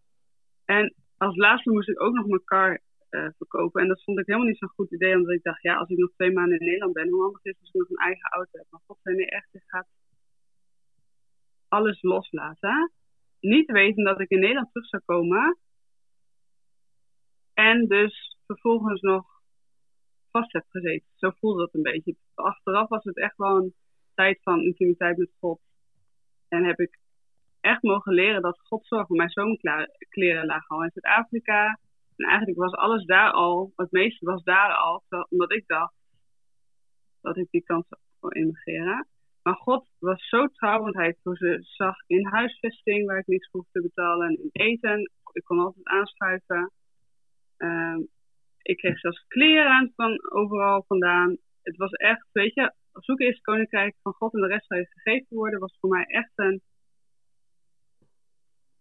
[0.65, 3.81] En als laatste moest ik ook nog mijn car uh, verkopen.
[3.81, 5.97] En dat vond ik helemaal niet zo'n goed idee, omdat ik dacht, ja, als ik
[5.97, 8.29] nog twee maanden in Nederland ben, hoe handig is het als ik nog een eigen
[8.29, 8.65] auto heb.
[8.69, 9.87] Maar God nee, echt, je gaat
[11.67, 12.91] alles loslaten.
[13.39, 15.57] Niet weten dat ik in Nederland terug zou komen.
[17.53, 19.25] En dus vervolgens nog
[20.31, 21.07] vast heb gezeten.
[21.15, 22.15] Zo voelde dat een beetje.
[22.33, 23.73] Achteraf was het echt wel een
[24.13, 25.59] tijd van intimiteit met God.
[26.47, 26.99] En heb ik
[27.67, 31.79] echt mogen leren dat God zorgt voor mijn zomerkleren lagen al in Zuid-Afrika.
[32.15, 35.93] En eigenlijk was alles daar al, het meeste was daar al, omdat ik dacht
[37.21, 37.85] dat ik die kans
[38.19, 39.07] zou immigreren.
[39.43, 41.15] Maar God was zo trouw, want hij
[41.61, 45.11] zag in huisvesting waar ik niets hoefde te betalen en in eten.
[45.31, 46.71] Ik kon altijd aanschuiven.
[47.57, 47.97] Uh,
[48.61, 51.37] ik kreeg zelfs kleren van overal vandaan.
[51.61, 54.79] Het was echt, weet je, zoeken is het koninkrijk van God en de rest zou
[54.79, 56.61] je gegeven worden, was voor mij echt een.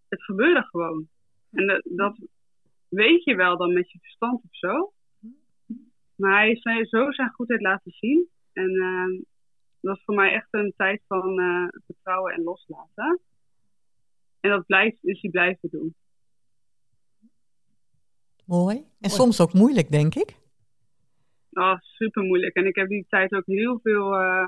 [0.08, 1.08] Het gebeurde gewoon.
[1.50, 2.18] En dat, dat
[2.88, 4.92] weet je wel dan met je verstand of zo.
[6.14, 8.28] Maar hij is zo zijn goedheid laten zien.
[8.52, 9.24] En uh,
[9.80, 13.20] dat was voor mij echt een tijd van uh, vertrouwen en loslaten.
[14.40, 15.94] En dat blijft, is hij blijven doen.
[18.44, 18.84] Mooi.
[19.00, 20.36] En soms ook moeilijk, denk ik.
[21.50, 22.54] Oh, super moeilijk.
[22.54, 24.12] En ik heb die tijd ook heel veel.
[24.12, 24.46] Uh,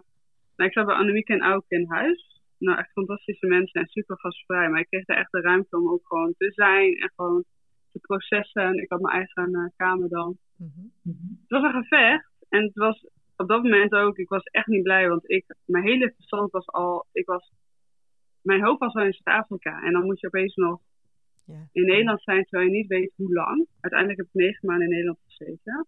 [0.57, 2.38] nou, ik zat bij Annemieke en Auke in huis.
[2.59, 4.69] Nou, echt fantastische mensen en super gastvrij.
[4.69, 7.45] Maar ik kreeg daar echt de ruimte om ook gewoon te zijn en gewoon
[7.93, 8.83] te processen.
[8.83, 10.39] Ik had mijn eigen uh, kamer dan.
[10.57, 11.39] Mm -hmm.
[11.41, 12.31] Het was een gevecht.
[12.49, 15.09] En het was op dat moment ook, ik was echt niet blij.
[15.09, 17.53] Want ik, mijn hele verstand was al, ik was,
[18.41, 19.83] mijn hoofd was al in Zuid-Afrika.
[19.83, 20.81] En dan moet je opeens nog
[21.45, 21.61] yeah.
[21.73, 23.67] in Nederland zijn terwijl je niet weet hoe lang.
[23.81, 25.87] Uiteindelijk heb ik negen maanden in Nederland gezeten.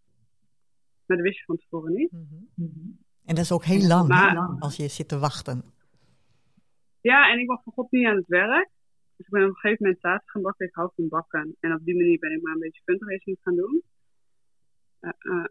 [1.06, 2.12] Maar dat wist je van tevoren niet.
[2.12, 2.98] Mm -hmm.
[3.24, 5.62] En dat is ook heel lang, maar, als je zit te wachten.
[7.00, 8.68] Ja, en ik was van God niet aan het werk.
[9.16, 10.66] Dus ik ben op een gegeven moment taart gaan bakken.
[10.66, 11.56] Ik hou van bakken.
[11.60, 13.82] En op die manier ben ik maar een beetje fundraising gaan doen.
[15.00, 15.44] Uh, uh.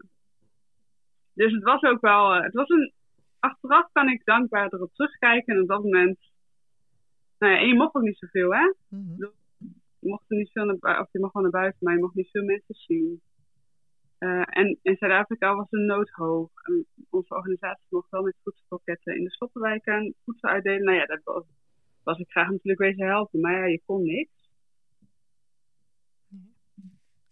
[1.34, 2.36] Dus het was ook wel...
[2.36, 2.92] Uh, het was een...
[3.38, 5.54] Achteraf kan ik dankbaar erop terugkijken.
[5.54, 6.18] En op dat moment...
[7.38, 8.72] Nou ja, en je mocht ook niet zoveel, hè?
[8.88, 9.32] Mm -hmm.
[9.98, 12.14] Je mocht er niet veel naar, of je mag wel naar buiten, maar je mocht
[12.14, 13.22] niet veel mensen zien.
[14.20, 16.50] Uh, en in Zuid-Afrika was de nood hoog.
[17.10, 20.84] Onze organisatie mocht wel met voedselpakketten in de sloppenwijken voedsel uitdelen.
[20.84, 21.20] Nou ja, dat
[22.02, 24.48] was, ik graag natuurlijk wezen helpen, maar ja, je kon niks.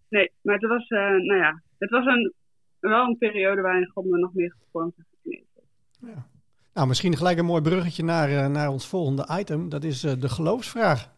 [0.08, 2.32] Nee, maar het was, uh, nou ja, het was een,
[2.80, 5.46] wel een periode waarin God me nog meer gevormd gekneed.
[6.00, 6.26] Ja.
[6.74, 9.68] Nou, misschien gelijk een mooi bruggetje naar, uh, naar ons volgende item.
[9.68, 11.16] Dat is de geloofsvraag.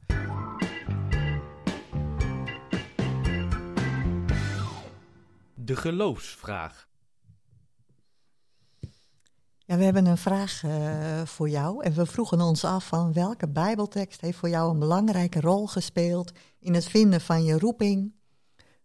[5.70, 6.88] De geloofsvraag.
[9.58, 13.48] Ja, we hebben een vraag uh, voor jou en we vroegen ons af van welke
[13.52, 18.12] Bijbeltekst heeft voor jou een belangrijke rol gespeeld in het vinden van je roeping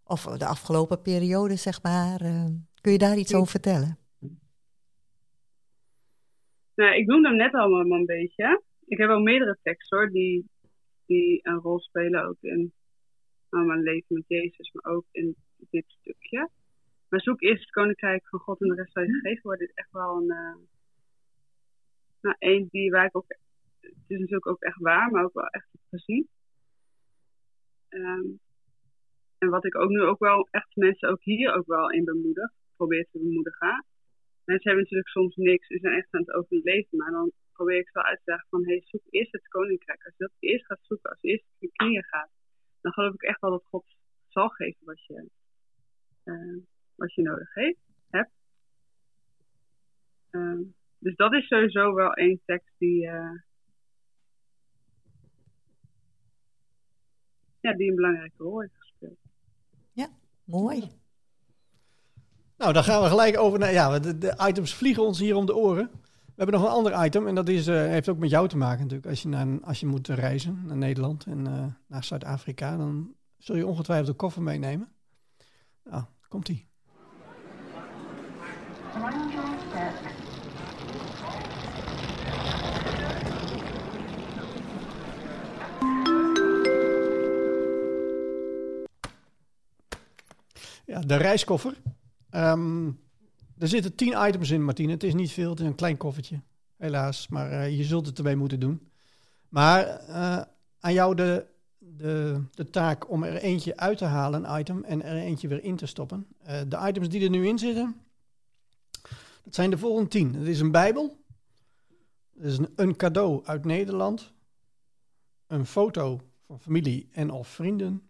[0.04, 2.22] of de afgelopen periode, zeg maar.
[2.22, 2.46] Uh,
[2.82, 3.98] kun je daar iets over vertellen?
[6.76, 8.62] Nou, ik noemde hem net al een beetje.
[8.86, 10.50] Ik heb wel meerdere teksten hoor, die,
[11.06, 12.74] die een rol spelen ook in
[13.50, 15.36] nou, mijn leven met Jezus, maar ook in
[15.70, 16.50] dit stukje.
[17.10, 19.68] Maar zoek eerst het koninkrijk van God en de rest zal je gegeven worden.
[19.68, 20.32] is echt wel een.
[20.32, 20.56] Uh,
[22.22, 23.26] nou, één die waar ik ook.
[23.80, 26.28] Het is natuurlijk ook echt waar, maar ook wel echt gezien.
[27.90, 28.40] Um,
[29.38, 32.52] en wat ik ook nu ook wel echt mensen ook hier ook wel in bemoedig,
[32.76, 33.86] probeer te bemoedigen.
[34.46, 37.90] Mensen hebben natuurlijk soms niks en zijn echt aan het overleven, maar dan probeer ik
[37.90, 40.04] zo uit te leggen van, hey, zoek eerst het koninkrijk.
[40.04, 42.30] Als je dat eerst gaat zoeken, als je eerst op je knieën gaat,
[42.82, 43.86] dan geloof ik echt wel dat God
[44.28, 45.30] zal geven wat je,
[46.24, 46.64] uh,
[46.96, 47.80] wat je nodig heeft,
[48.10, 48.32] hebt.
[50.32, 50.60] Uh,
[50.98, 53.40] dus dat is sowieso wel één tekst die, uh,
[57.60, 59.18] ja, die een belangrijke rol heeft gespeeld.
[59.92, 60.08] Ja,
[60.44, 60.92] mooi.
[62.58, 63.72] Nou, dan gaan we gelijk over naar.
[63.72, 65.90] Ja, de, de, items vliegen ons hier om de oren.
[66.26, 68.58] We hebben nog een ander item en dat is, uh, heeft ook met jou te
[68.58, 69.10] maken natuurlijk.
[69.10, 73.56] Als je, naar, als je moet reizen naar Nederland en uh, naar Zuid-Afrika, dan zul
[73.56, 74.92] je ongetwijfeld een koffer meenemen.
[75.84, 76.48] Nou, komt
[90.86, 91.82] Ja, de reiskoffer.
[92.32, 93.00] Um,
[93.58, 94.92] er zitten tien items in, Martine.
[94.92, 96.42] Het is niet veel, het is een klein koffertje.
[96.78, 98.92] Helaas, maar uh, je zult het ermee moeten doen.
[99.50, 100.42] Maar uh,
[100.80, 101.46] aan jou de,
[101.78, 105.64] de, de taak om er eentje uit te halen, een item, en er eentje weer
[105.64, 106.28] in te stoppen.
[106.48, 107.96] Uh, de items die er nu in zitten,
[109.46, 110.34] dat zijn de volgende tien.
[110.34, 111.24] Het is een bijbel.
[112.34, 114.34] Het is een, cadeau uit Nederland.
[115.48, 118.10] Een foto van familie en of vrienden.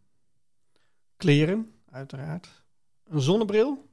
[1.18, 2.64] Kleren, uiteraard.
[3.04, 3.90] Een zonnebril.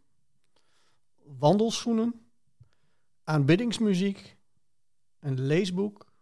[1.38, 2.26] Wandelschoenen.
[3.24, 4.36] Aanbiddingsmuziek.
[5.18, 6.12] Een leesboek.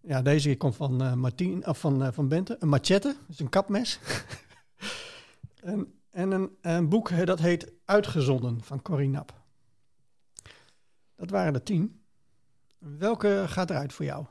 [0.00, 2.56] Ja, deze komt van, uh, Martien, of van, uh, van Bente.
[2.58, 4.00] Een machette, dus een kapmes.
[5.60, 9.37] en en een, een, boek dat heet Uitgezonden van Corrie Nap.
[11.18, 12.00] Dat waren de tien.
[12.98, 14.26] Welke gaat eruit voor jou?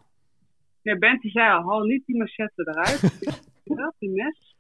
[0.82, 3.02] Ja, Bente zei al, haal niet die machette eruit.
[4.00, 4.56] die mes.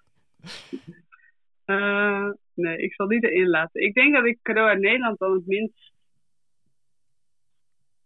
[1.65, 3.81] Uh, nee, ik zal die erin laten.
[3.81, 5.91] Ik denk dat ik cadeau uit Nederland dan het minst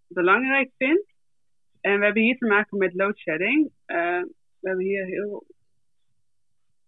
[0.08, 1.06] belangrijk vind.
[1.82, 3.72] En we hebben hier te maken met load shedding.
[3.88, 4.22] Uh,
[4.60, 5.46] we hebben hier heel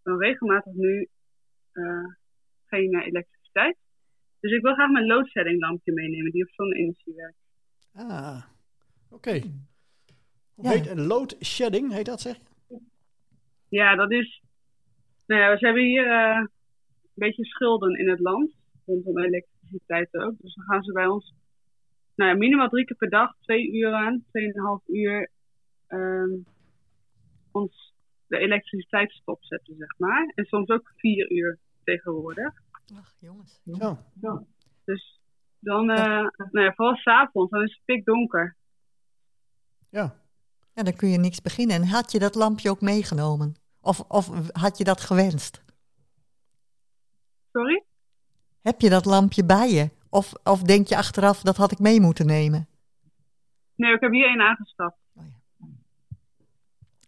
[0.03, 1.07] regelmatig nu
[1.73, 2.07] uh,
[2.65, 3.77] geen elektriciteit.
[4.43, 7.37] Dus ik wil graag mijn load shedding lampje meenemen die op zonne-energie werkt.
[7.93, 8.43] Ah,
[9.09, 9.15] oké.
[9.15, 9.51] Okay.
[10.53, 10.69] Hoe ja.
[10.69, 12.79] heet een load shedding, heet dat zeg je?
[13.69, 14.41] Ja, dat is...
[15.27, 16.49] Nou ja, we hebben hier uh, een
[17.13, 18.51] beetje schulden in het land.
[18.85, 20.33] Rondom elektriciteit ook.
[20.39, 21.33] Dus dan gaan ze bij ons
[22.15, 25.29] nou ja, minimaal drie keer per dag, twee uur aan, tweeënhalf uur,
[25.87, 26.45] um,
[27.51, 27.93] ons
[28.27, 30.31] de elektriciteit stopzetten, zeg maar.
[30.35, 32.62] En soms ook vier uur tegenwoordig.
[32.95, 33.59] Ach, jongens.
[33.63, 34.05] Ja.
[34.21, 34.43] ja.
[34.85, 35.21] Dus
[35.59, 35.97] dan, uh,
[36.51, 38.55] nou ja, vooral s'avonds, dan is het pikdonker.
[39.89, 40.21] Ja.
[40.73, 41.75] Ja, dan kun je niks beginnen.
[41.75, 43.55] En had je dat lampje ook meegenomen?
[43.81, 45.63] Of, of had je dat gewenst?
[47.51, 47.83] Sorry?
[48.61, 49.89] Heb je dat lampje bij je?
[50.09, 52.67] Of, of denk je achteraf, dat had ik mee moeten nemen?
[53.75, 54.97] Nee, ik heb hier één aangeschaft.
[55.15, 55.67] Oh ja.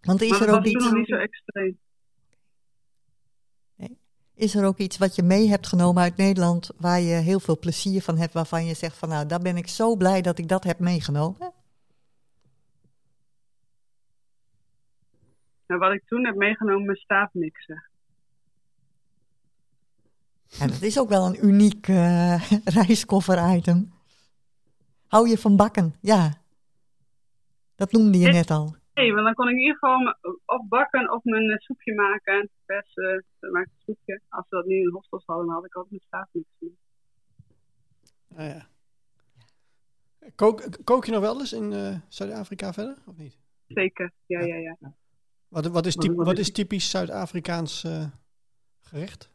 [0.02, 0.92] Want is maar er dat ook iets...
[0.92, 1.80] niet zo extreem.
[4.36, 6.72] Is er ook iets wat je mee hebt genomen uit Nederland...
[6.78, 9.10] waar je heel veel plezier van hebt, waarvan je zegt van...
[9.10, 11.54] nou, daar ben ik zo blij dat ik dat heb meegenomen?
[15.68, 17.90] Nou, wat ik toen heb meegenomen, mijn staafmixer.
[20.60, 23.94] En dat is ook wel een uniek uh, reiskoffer-item.
[25.08, 25.96] Hou je van bakken?
[26.02, 26.34] Ja.
[27.76, 28.76] Dat noemde je net al.
[28.96, 32.50] Nee, want dan kon ik in ieder geval of bakken of mijn soepje maken.
[32.66, 34.22] Versen, uh, maak een soepje.
[34.30, 36.70] Als we dat nu in hostels hadden, dan had ik altijd mijn staafmixer.
[38.36, 38.68] Ah, ja.
[40.36, 43.38] Kook, kook je nog wel eens in uh, Zuid-Afrika verder, of niet?
[43.68, 44.76] Zeker, ja, ja, ja.
[44.80, 44.94] ja.
[45.48, 48.06] Wat, wat, is, typ, wat is typisch Zuid-Afrikaans uh,
[48.82, 49.30] gerecht?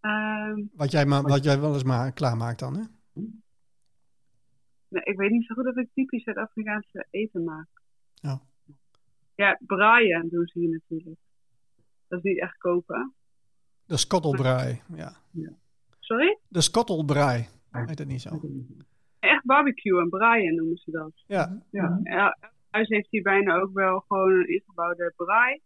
[0.00, 2.82] Um, wat, jij maar, wat jij wel eens maar klaarmaakt dan, hè?
[4.94, 7.68] Nee, ik weet niet zo goed of ik typisch Zuid-Afrikaanse eten maak.
[8.14, 8.40] Ja.
[9.34, 11.20] Ja, braaien doen ze hier natuurlijk.
[12.08, 13.14] Dat is niet echt kopen.
[13.86, 15.16] De skottelbraai, ja.
[15.30, 15.50] ja.
[15.98, 16.38] Sorry?
[16.48, 18.40] De skottelbraai, heet het niet zo?
[19.18, 21.12] Echt barbecue en braaien noemen ze dat.
[21.26, 21.62] Ja.
[21.70, 22.00] ja.
[22.02, 22.36] ja
[22.70, 25.60] huis heeft hier bijna ook wel gewoon een ingebouwde braai.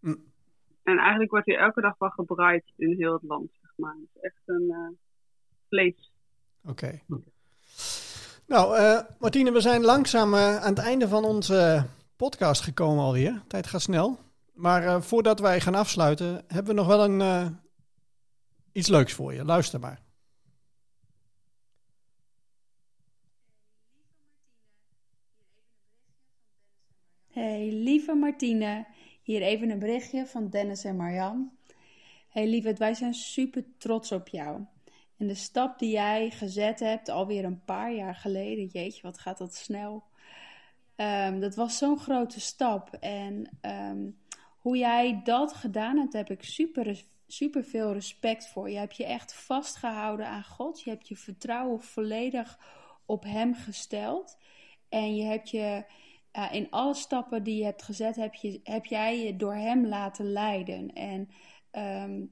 [0.00, 0.16] Hm.
[0.82, 3.94] En eigenlijk wordt hier elke dag wel gebraaid in heel het land, zeg maar.
[3.94, 4.88] Het is echt een uh,
[5.68, 6.12] vlees.
[6.62, 6.70] Oké.
[6.70, 7.20] Okay.
[8.48, 11.86] Nou, uh, Martine, we zijn langzaam uh, aan het einde van onze
[12.16, 13.42] podcast gekomen alweer.
[13.48, 14.18] Tijd gaat snel.
[14.52, 17.58] Maar voordat wij gaan afsluiten, hebben we nog wel een,
[18.72, 19.44] iets leuks voor je.
[19.44, 20.00] Luister maar.
[27.28, 28.86] Hey, lieve Martine.
[29.22, 31.50] Hier even een berichtje van Dennis en Marjan.
[32.28, 34.60] Hey lieverd, wij zijn super trots op jou.
[35.18, 39.38] En de stap die jij gezet hebt, alweer een paar jaar geleden, jeetje, wat gaat
[39.38, 40.04] dat snel.
[40.96, 42.92] Ehm, dat was zo'n grote stap.
[43.00, 44.10] En ehm,
[44.58, 48.70] hoe jij dat gedaan hebt, heb ik super, super veel respect voor.
[48.70, 50.80] Je hebt je echt vastgehouden aan God.
[50.80, 52.58] Je hebt je vertrouwen volledig
[53.06, 54.38] op Hem gesteld.
[54.88, 55.84] En je hebt je
[56.50, 60.32] in alle stappen die je hebt gezet, heb, je, heb jij je door Hem laten
[60.32, 60.92] leiden.
[60.92, 61.28] En
[61.70, 62.24] ehm,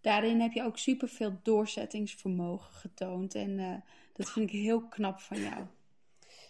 [0.00, 3.34] daarin heb je ook super veel doorzettingsvermogen getoond.
[3.34, 3.74] En uh,
[4.12, 5.62] dat vind ik heel knap van jou.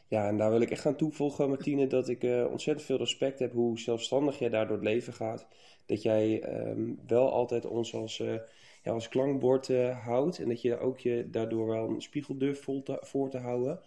[0.08, 3.38] Ja, en daar wil ik echt aan toevoegen, Martine, dat ik uh, ontzettend veel respect
[3.38, 5.46] heb hoe zelfstandig jij daar door het leven gaat.
[5.86, 8.34] Dat jij um, wel altijd ons als, uh,
[8.82, 12.66] ja, als klankbord houdt en dat je ook je daardoor wel een spiegel durft
[13.00, 13.80] voor te houden.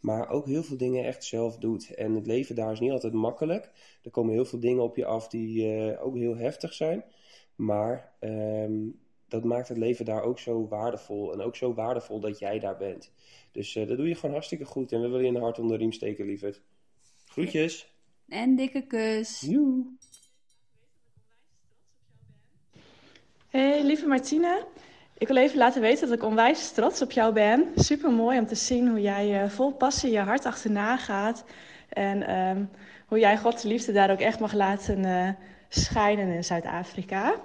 [0.00, 1.94] Maar ook heel veel dingen echt zelf doet.
[1.94, 3.70] En het leven daar is niet altijd makkelijk.
[4.02, 7.04] Er komen heel veel dingen op je af die ook heel heftig zijn.
[7.54, 11.32] Maar um, dat maakt het leven daar ook zo waardevol.
[11.32, 13.12] En ook zo waardevol dat jij daar bent.
[13.52, 14.92] Dus uh, dat doe je gewoon hartstikke goed.
[14.92, 16.62] En we willen je een hart onder de riem steken, lieverd.
[17.24, 17.92] Groetjes.
[18.28, 19.40] En dikke kus.
[19.40, 19.84] Joe.
[23.48, 24.66] Hey, lieve Martine.
[25.18, 27.72] Ik wil even laten weten dat ik onwijs trots op jou ben.
[27.74, 31.44] Super mooi om te zien hoe jij uh, vol passie je hart achterna gaat.
[31.88, 32.70] En um,
[33.06, 35.28] hoe jij Gods liefde daar ook echt mag laten uh,
[35.68, 37.40] schijnen in Zuid-Afrika.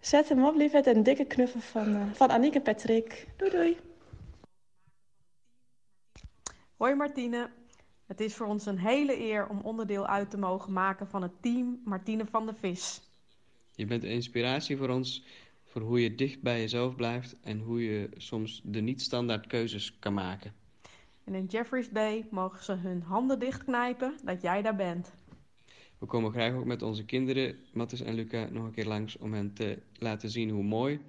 [0.00, 0.86] Zet hem op, liefheid.
[0.86, 3.26] Een dikke knuffel van, uh, van Annieke en Patrick.
[3.36, 3.76] Doei doei.
[6.76, 7.50] Hoi Martine.
[8.06, 11.42] Het is voor ons een hele eer om onderdeel uit te mogen maken van het
[11.42, 13.00] team Martine van de Vis.
[13.74, 15.24] Je bent een inspiratie voor ons
[15.64, 20.14] voor hoe je dicht bij jezelf blijft en hoe je soms de niet-standaard keuzes kan
[20.14, 20.52] maken.
[21.24, 25.12] En in Jeffreys Bay mogen ze hun handen dichtknijpen dat jij daar bent.
[25.98, 29.32] We komen graag ook met onze kinderen, Mattis en Luca, nog een keer langs om
[29.32, 31.00] hen te laten zien hoe mooi,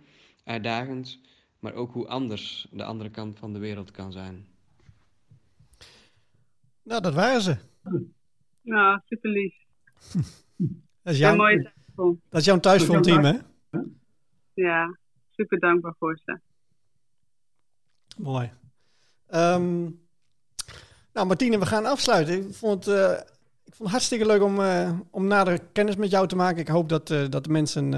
[0.44, 1.20] uitdagend,
[1.60, 4.48] maar ook hoe anders de andere kant van de wereld kan zijn.
[6.84, 7.58] Nou, dat waren ze.
[8.62, 9.56] Nou, super lief.
[11.04, 11.72] dat, is jouw, mooie
[12.30, 13.38] dat is jouw thuisfrontteam, hè?
[14.54, 14.98] Ja,
[15.30, 16.40] super dankbaar voor ze.
[18.18, 18.52] Mooi.
[19.34, 20.02] Um,
[21.14, 22.48] nou, Martine, we gaan afsluiten.
[22.48, 23.20] Ik vond het, uh,
[23.70, 26.61] ik vond het hartstikke leuk om, uh, om nader kennis met jou te maken.
[26.61, 27.91] Ik hoop dat, uh, dat de mensen,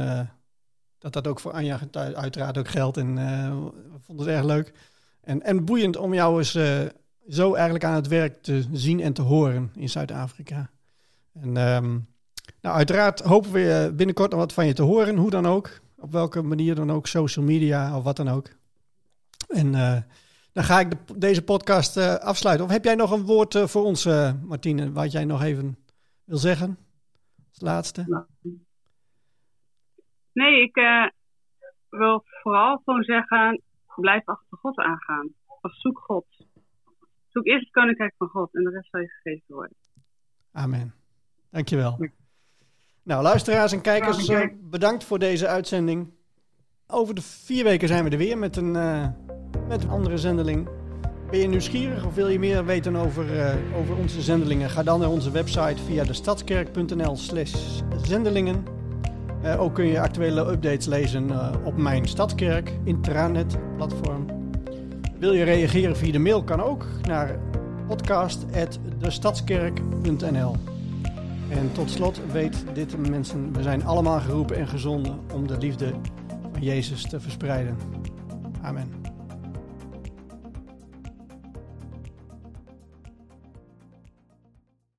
[0.99, 2.97] dat dat ook voor Anja uiteraard ook geldt.
[2.97, 3.15] En
[3.91, 4.73] we vonden het erg leuk.
[5.21, 6.57] En, en boeiend om jou eens
[7.29, 10.69] zo eigenlijk aan het werk te zien en te horen in Zuid-Afrika.
[11.33, 12.07] En um,
[12.61, 15.79] nou, uiteraard hopen we binnenkort nog wat van je te horen, hoe dan ook.
[15.99, 18.49] Op welke manier dan ook, social media of wat dan ook.
[19.47, 19.75] En
[20.53, 22.65] dan ga ik de, deze podcast uh, afsluiten.
[22.65, 24.05] Of heb jij nog een woord uh, voor ons,
[24.43, 25.77] Martine, wat jij nog even
[26.23, 26.77] wil zeggen?
[27.49, 28.25] Als laatste.
[30.33, 30.75] Nee, ik
[31.89, 33.61] wil vooral gewoon zeggen,
[33.95, 35.33] blijf achter God aangaan.
[35.61, 36.25] Of zoek God.
[37.27, 39.75] Zoek eerst het koninkrijk van God en de rest zal je gegeven worden.
[40.51, 40.93] Amen.
[41.49, 41.95] Dankjewel.
[41.99, 42.09] Ja.
[43.03, 46.13] Nou, luisteraars en kijkers, uh, bedankt voor deze uitzending.
[46.87, 49.07] Over de vier weken zijn we er weer met een, uh,
[49.67, 50.67] met een andere zendeling.
[51.29, 54.69] Ben je nieuwsgierig of wil je meer weten over, uh, over onze zendelingen?
[54.69, 57.53] Ga dan naar onze website via de stadskerk.nl slash
[58.03, 58.65] zendelingen.
[59.57, 61.29] ook kun je actuele updates lezen
[61.63, 64.25] op mijn Stadskerk intranet platform.
[65.19, 67.39] Wil je reageren via de mail kan ook naar
[67.87, 70.55] podcast.destadskerk.nl
[71.49, 75.93] En tot slot weet dit mensen, we zijn allemaal geroepen en gezonden om de liefde
[76.51, 77.77] van Jezus te verspreiden.
[78.61, 79.00] Amen.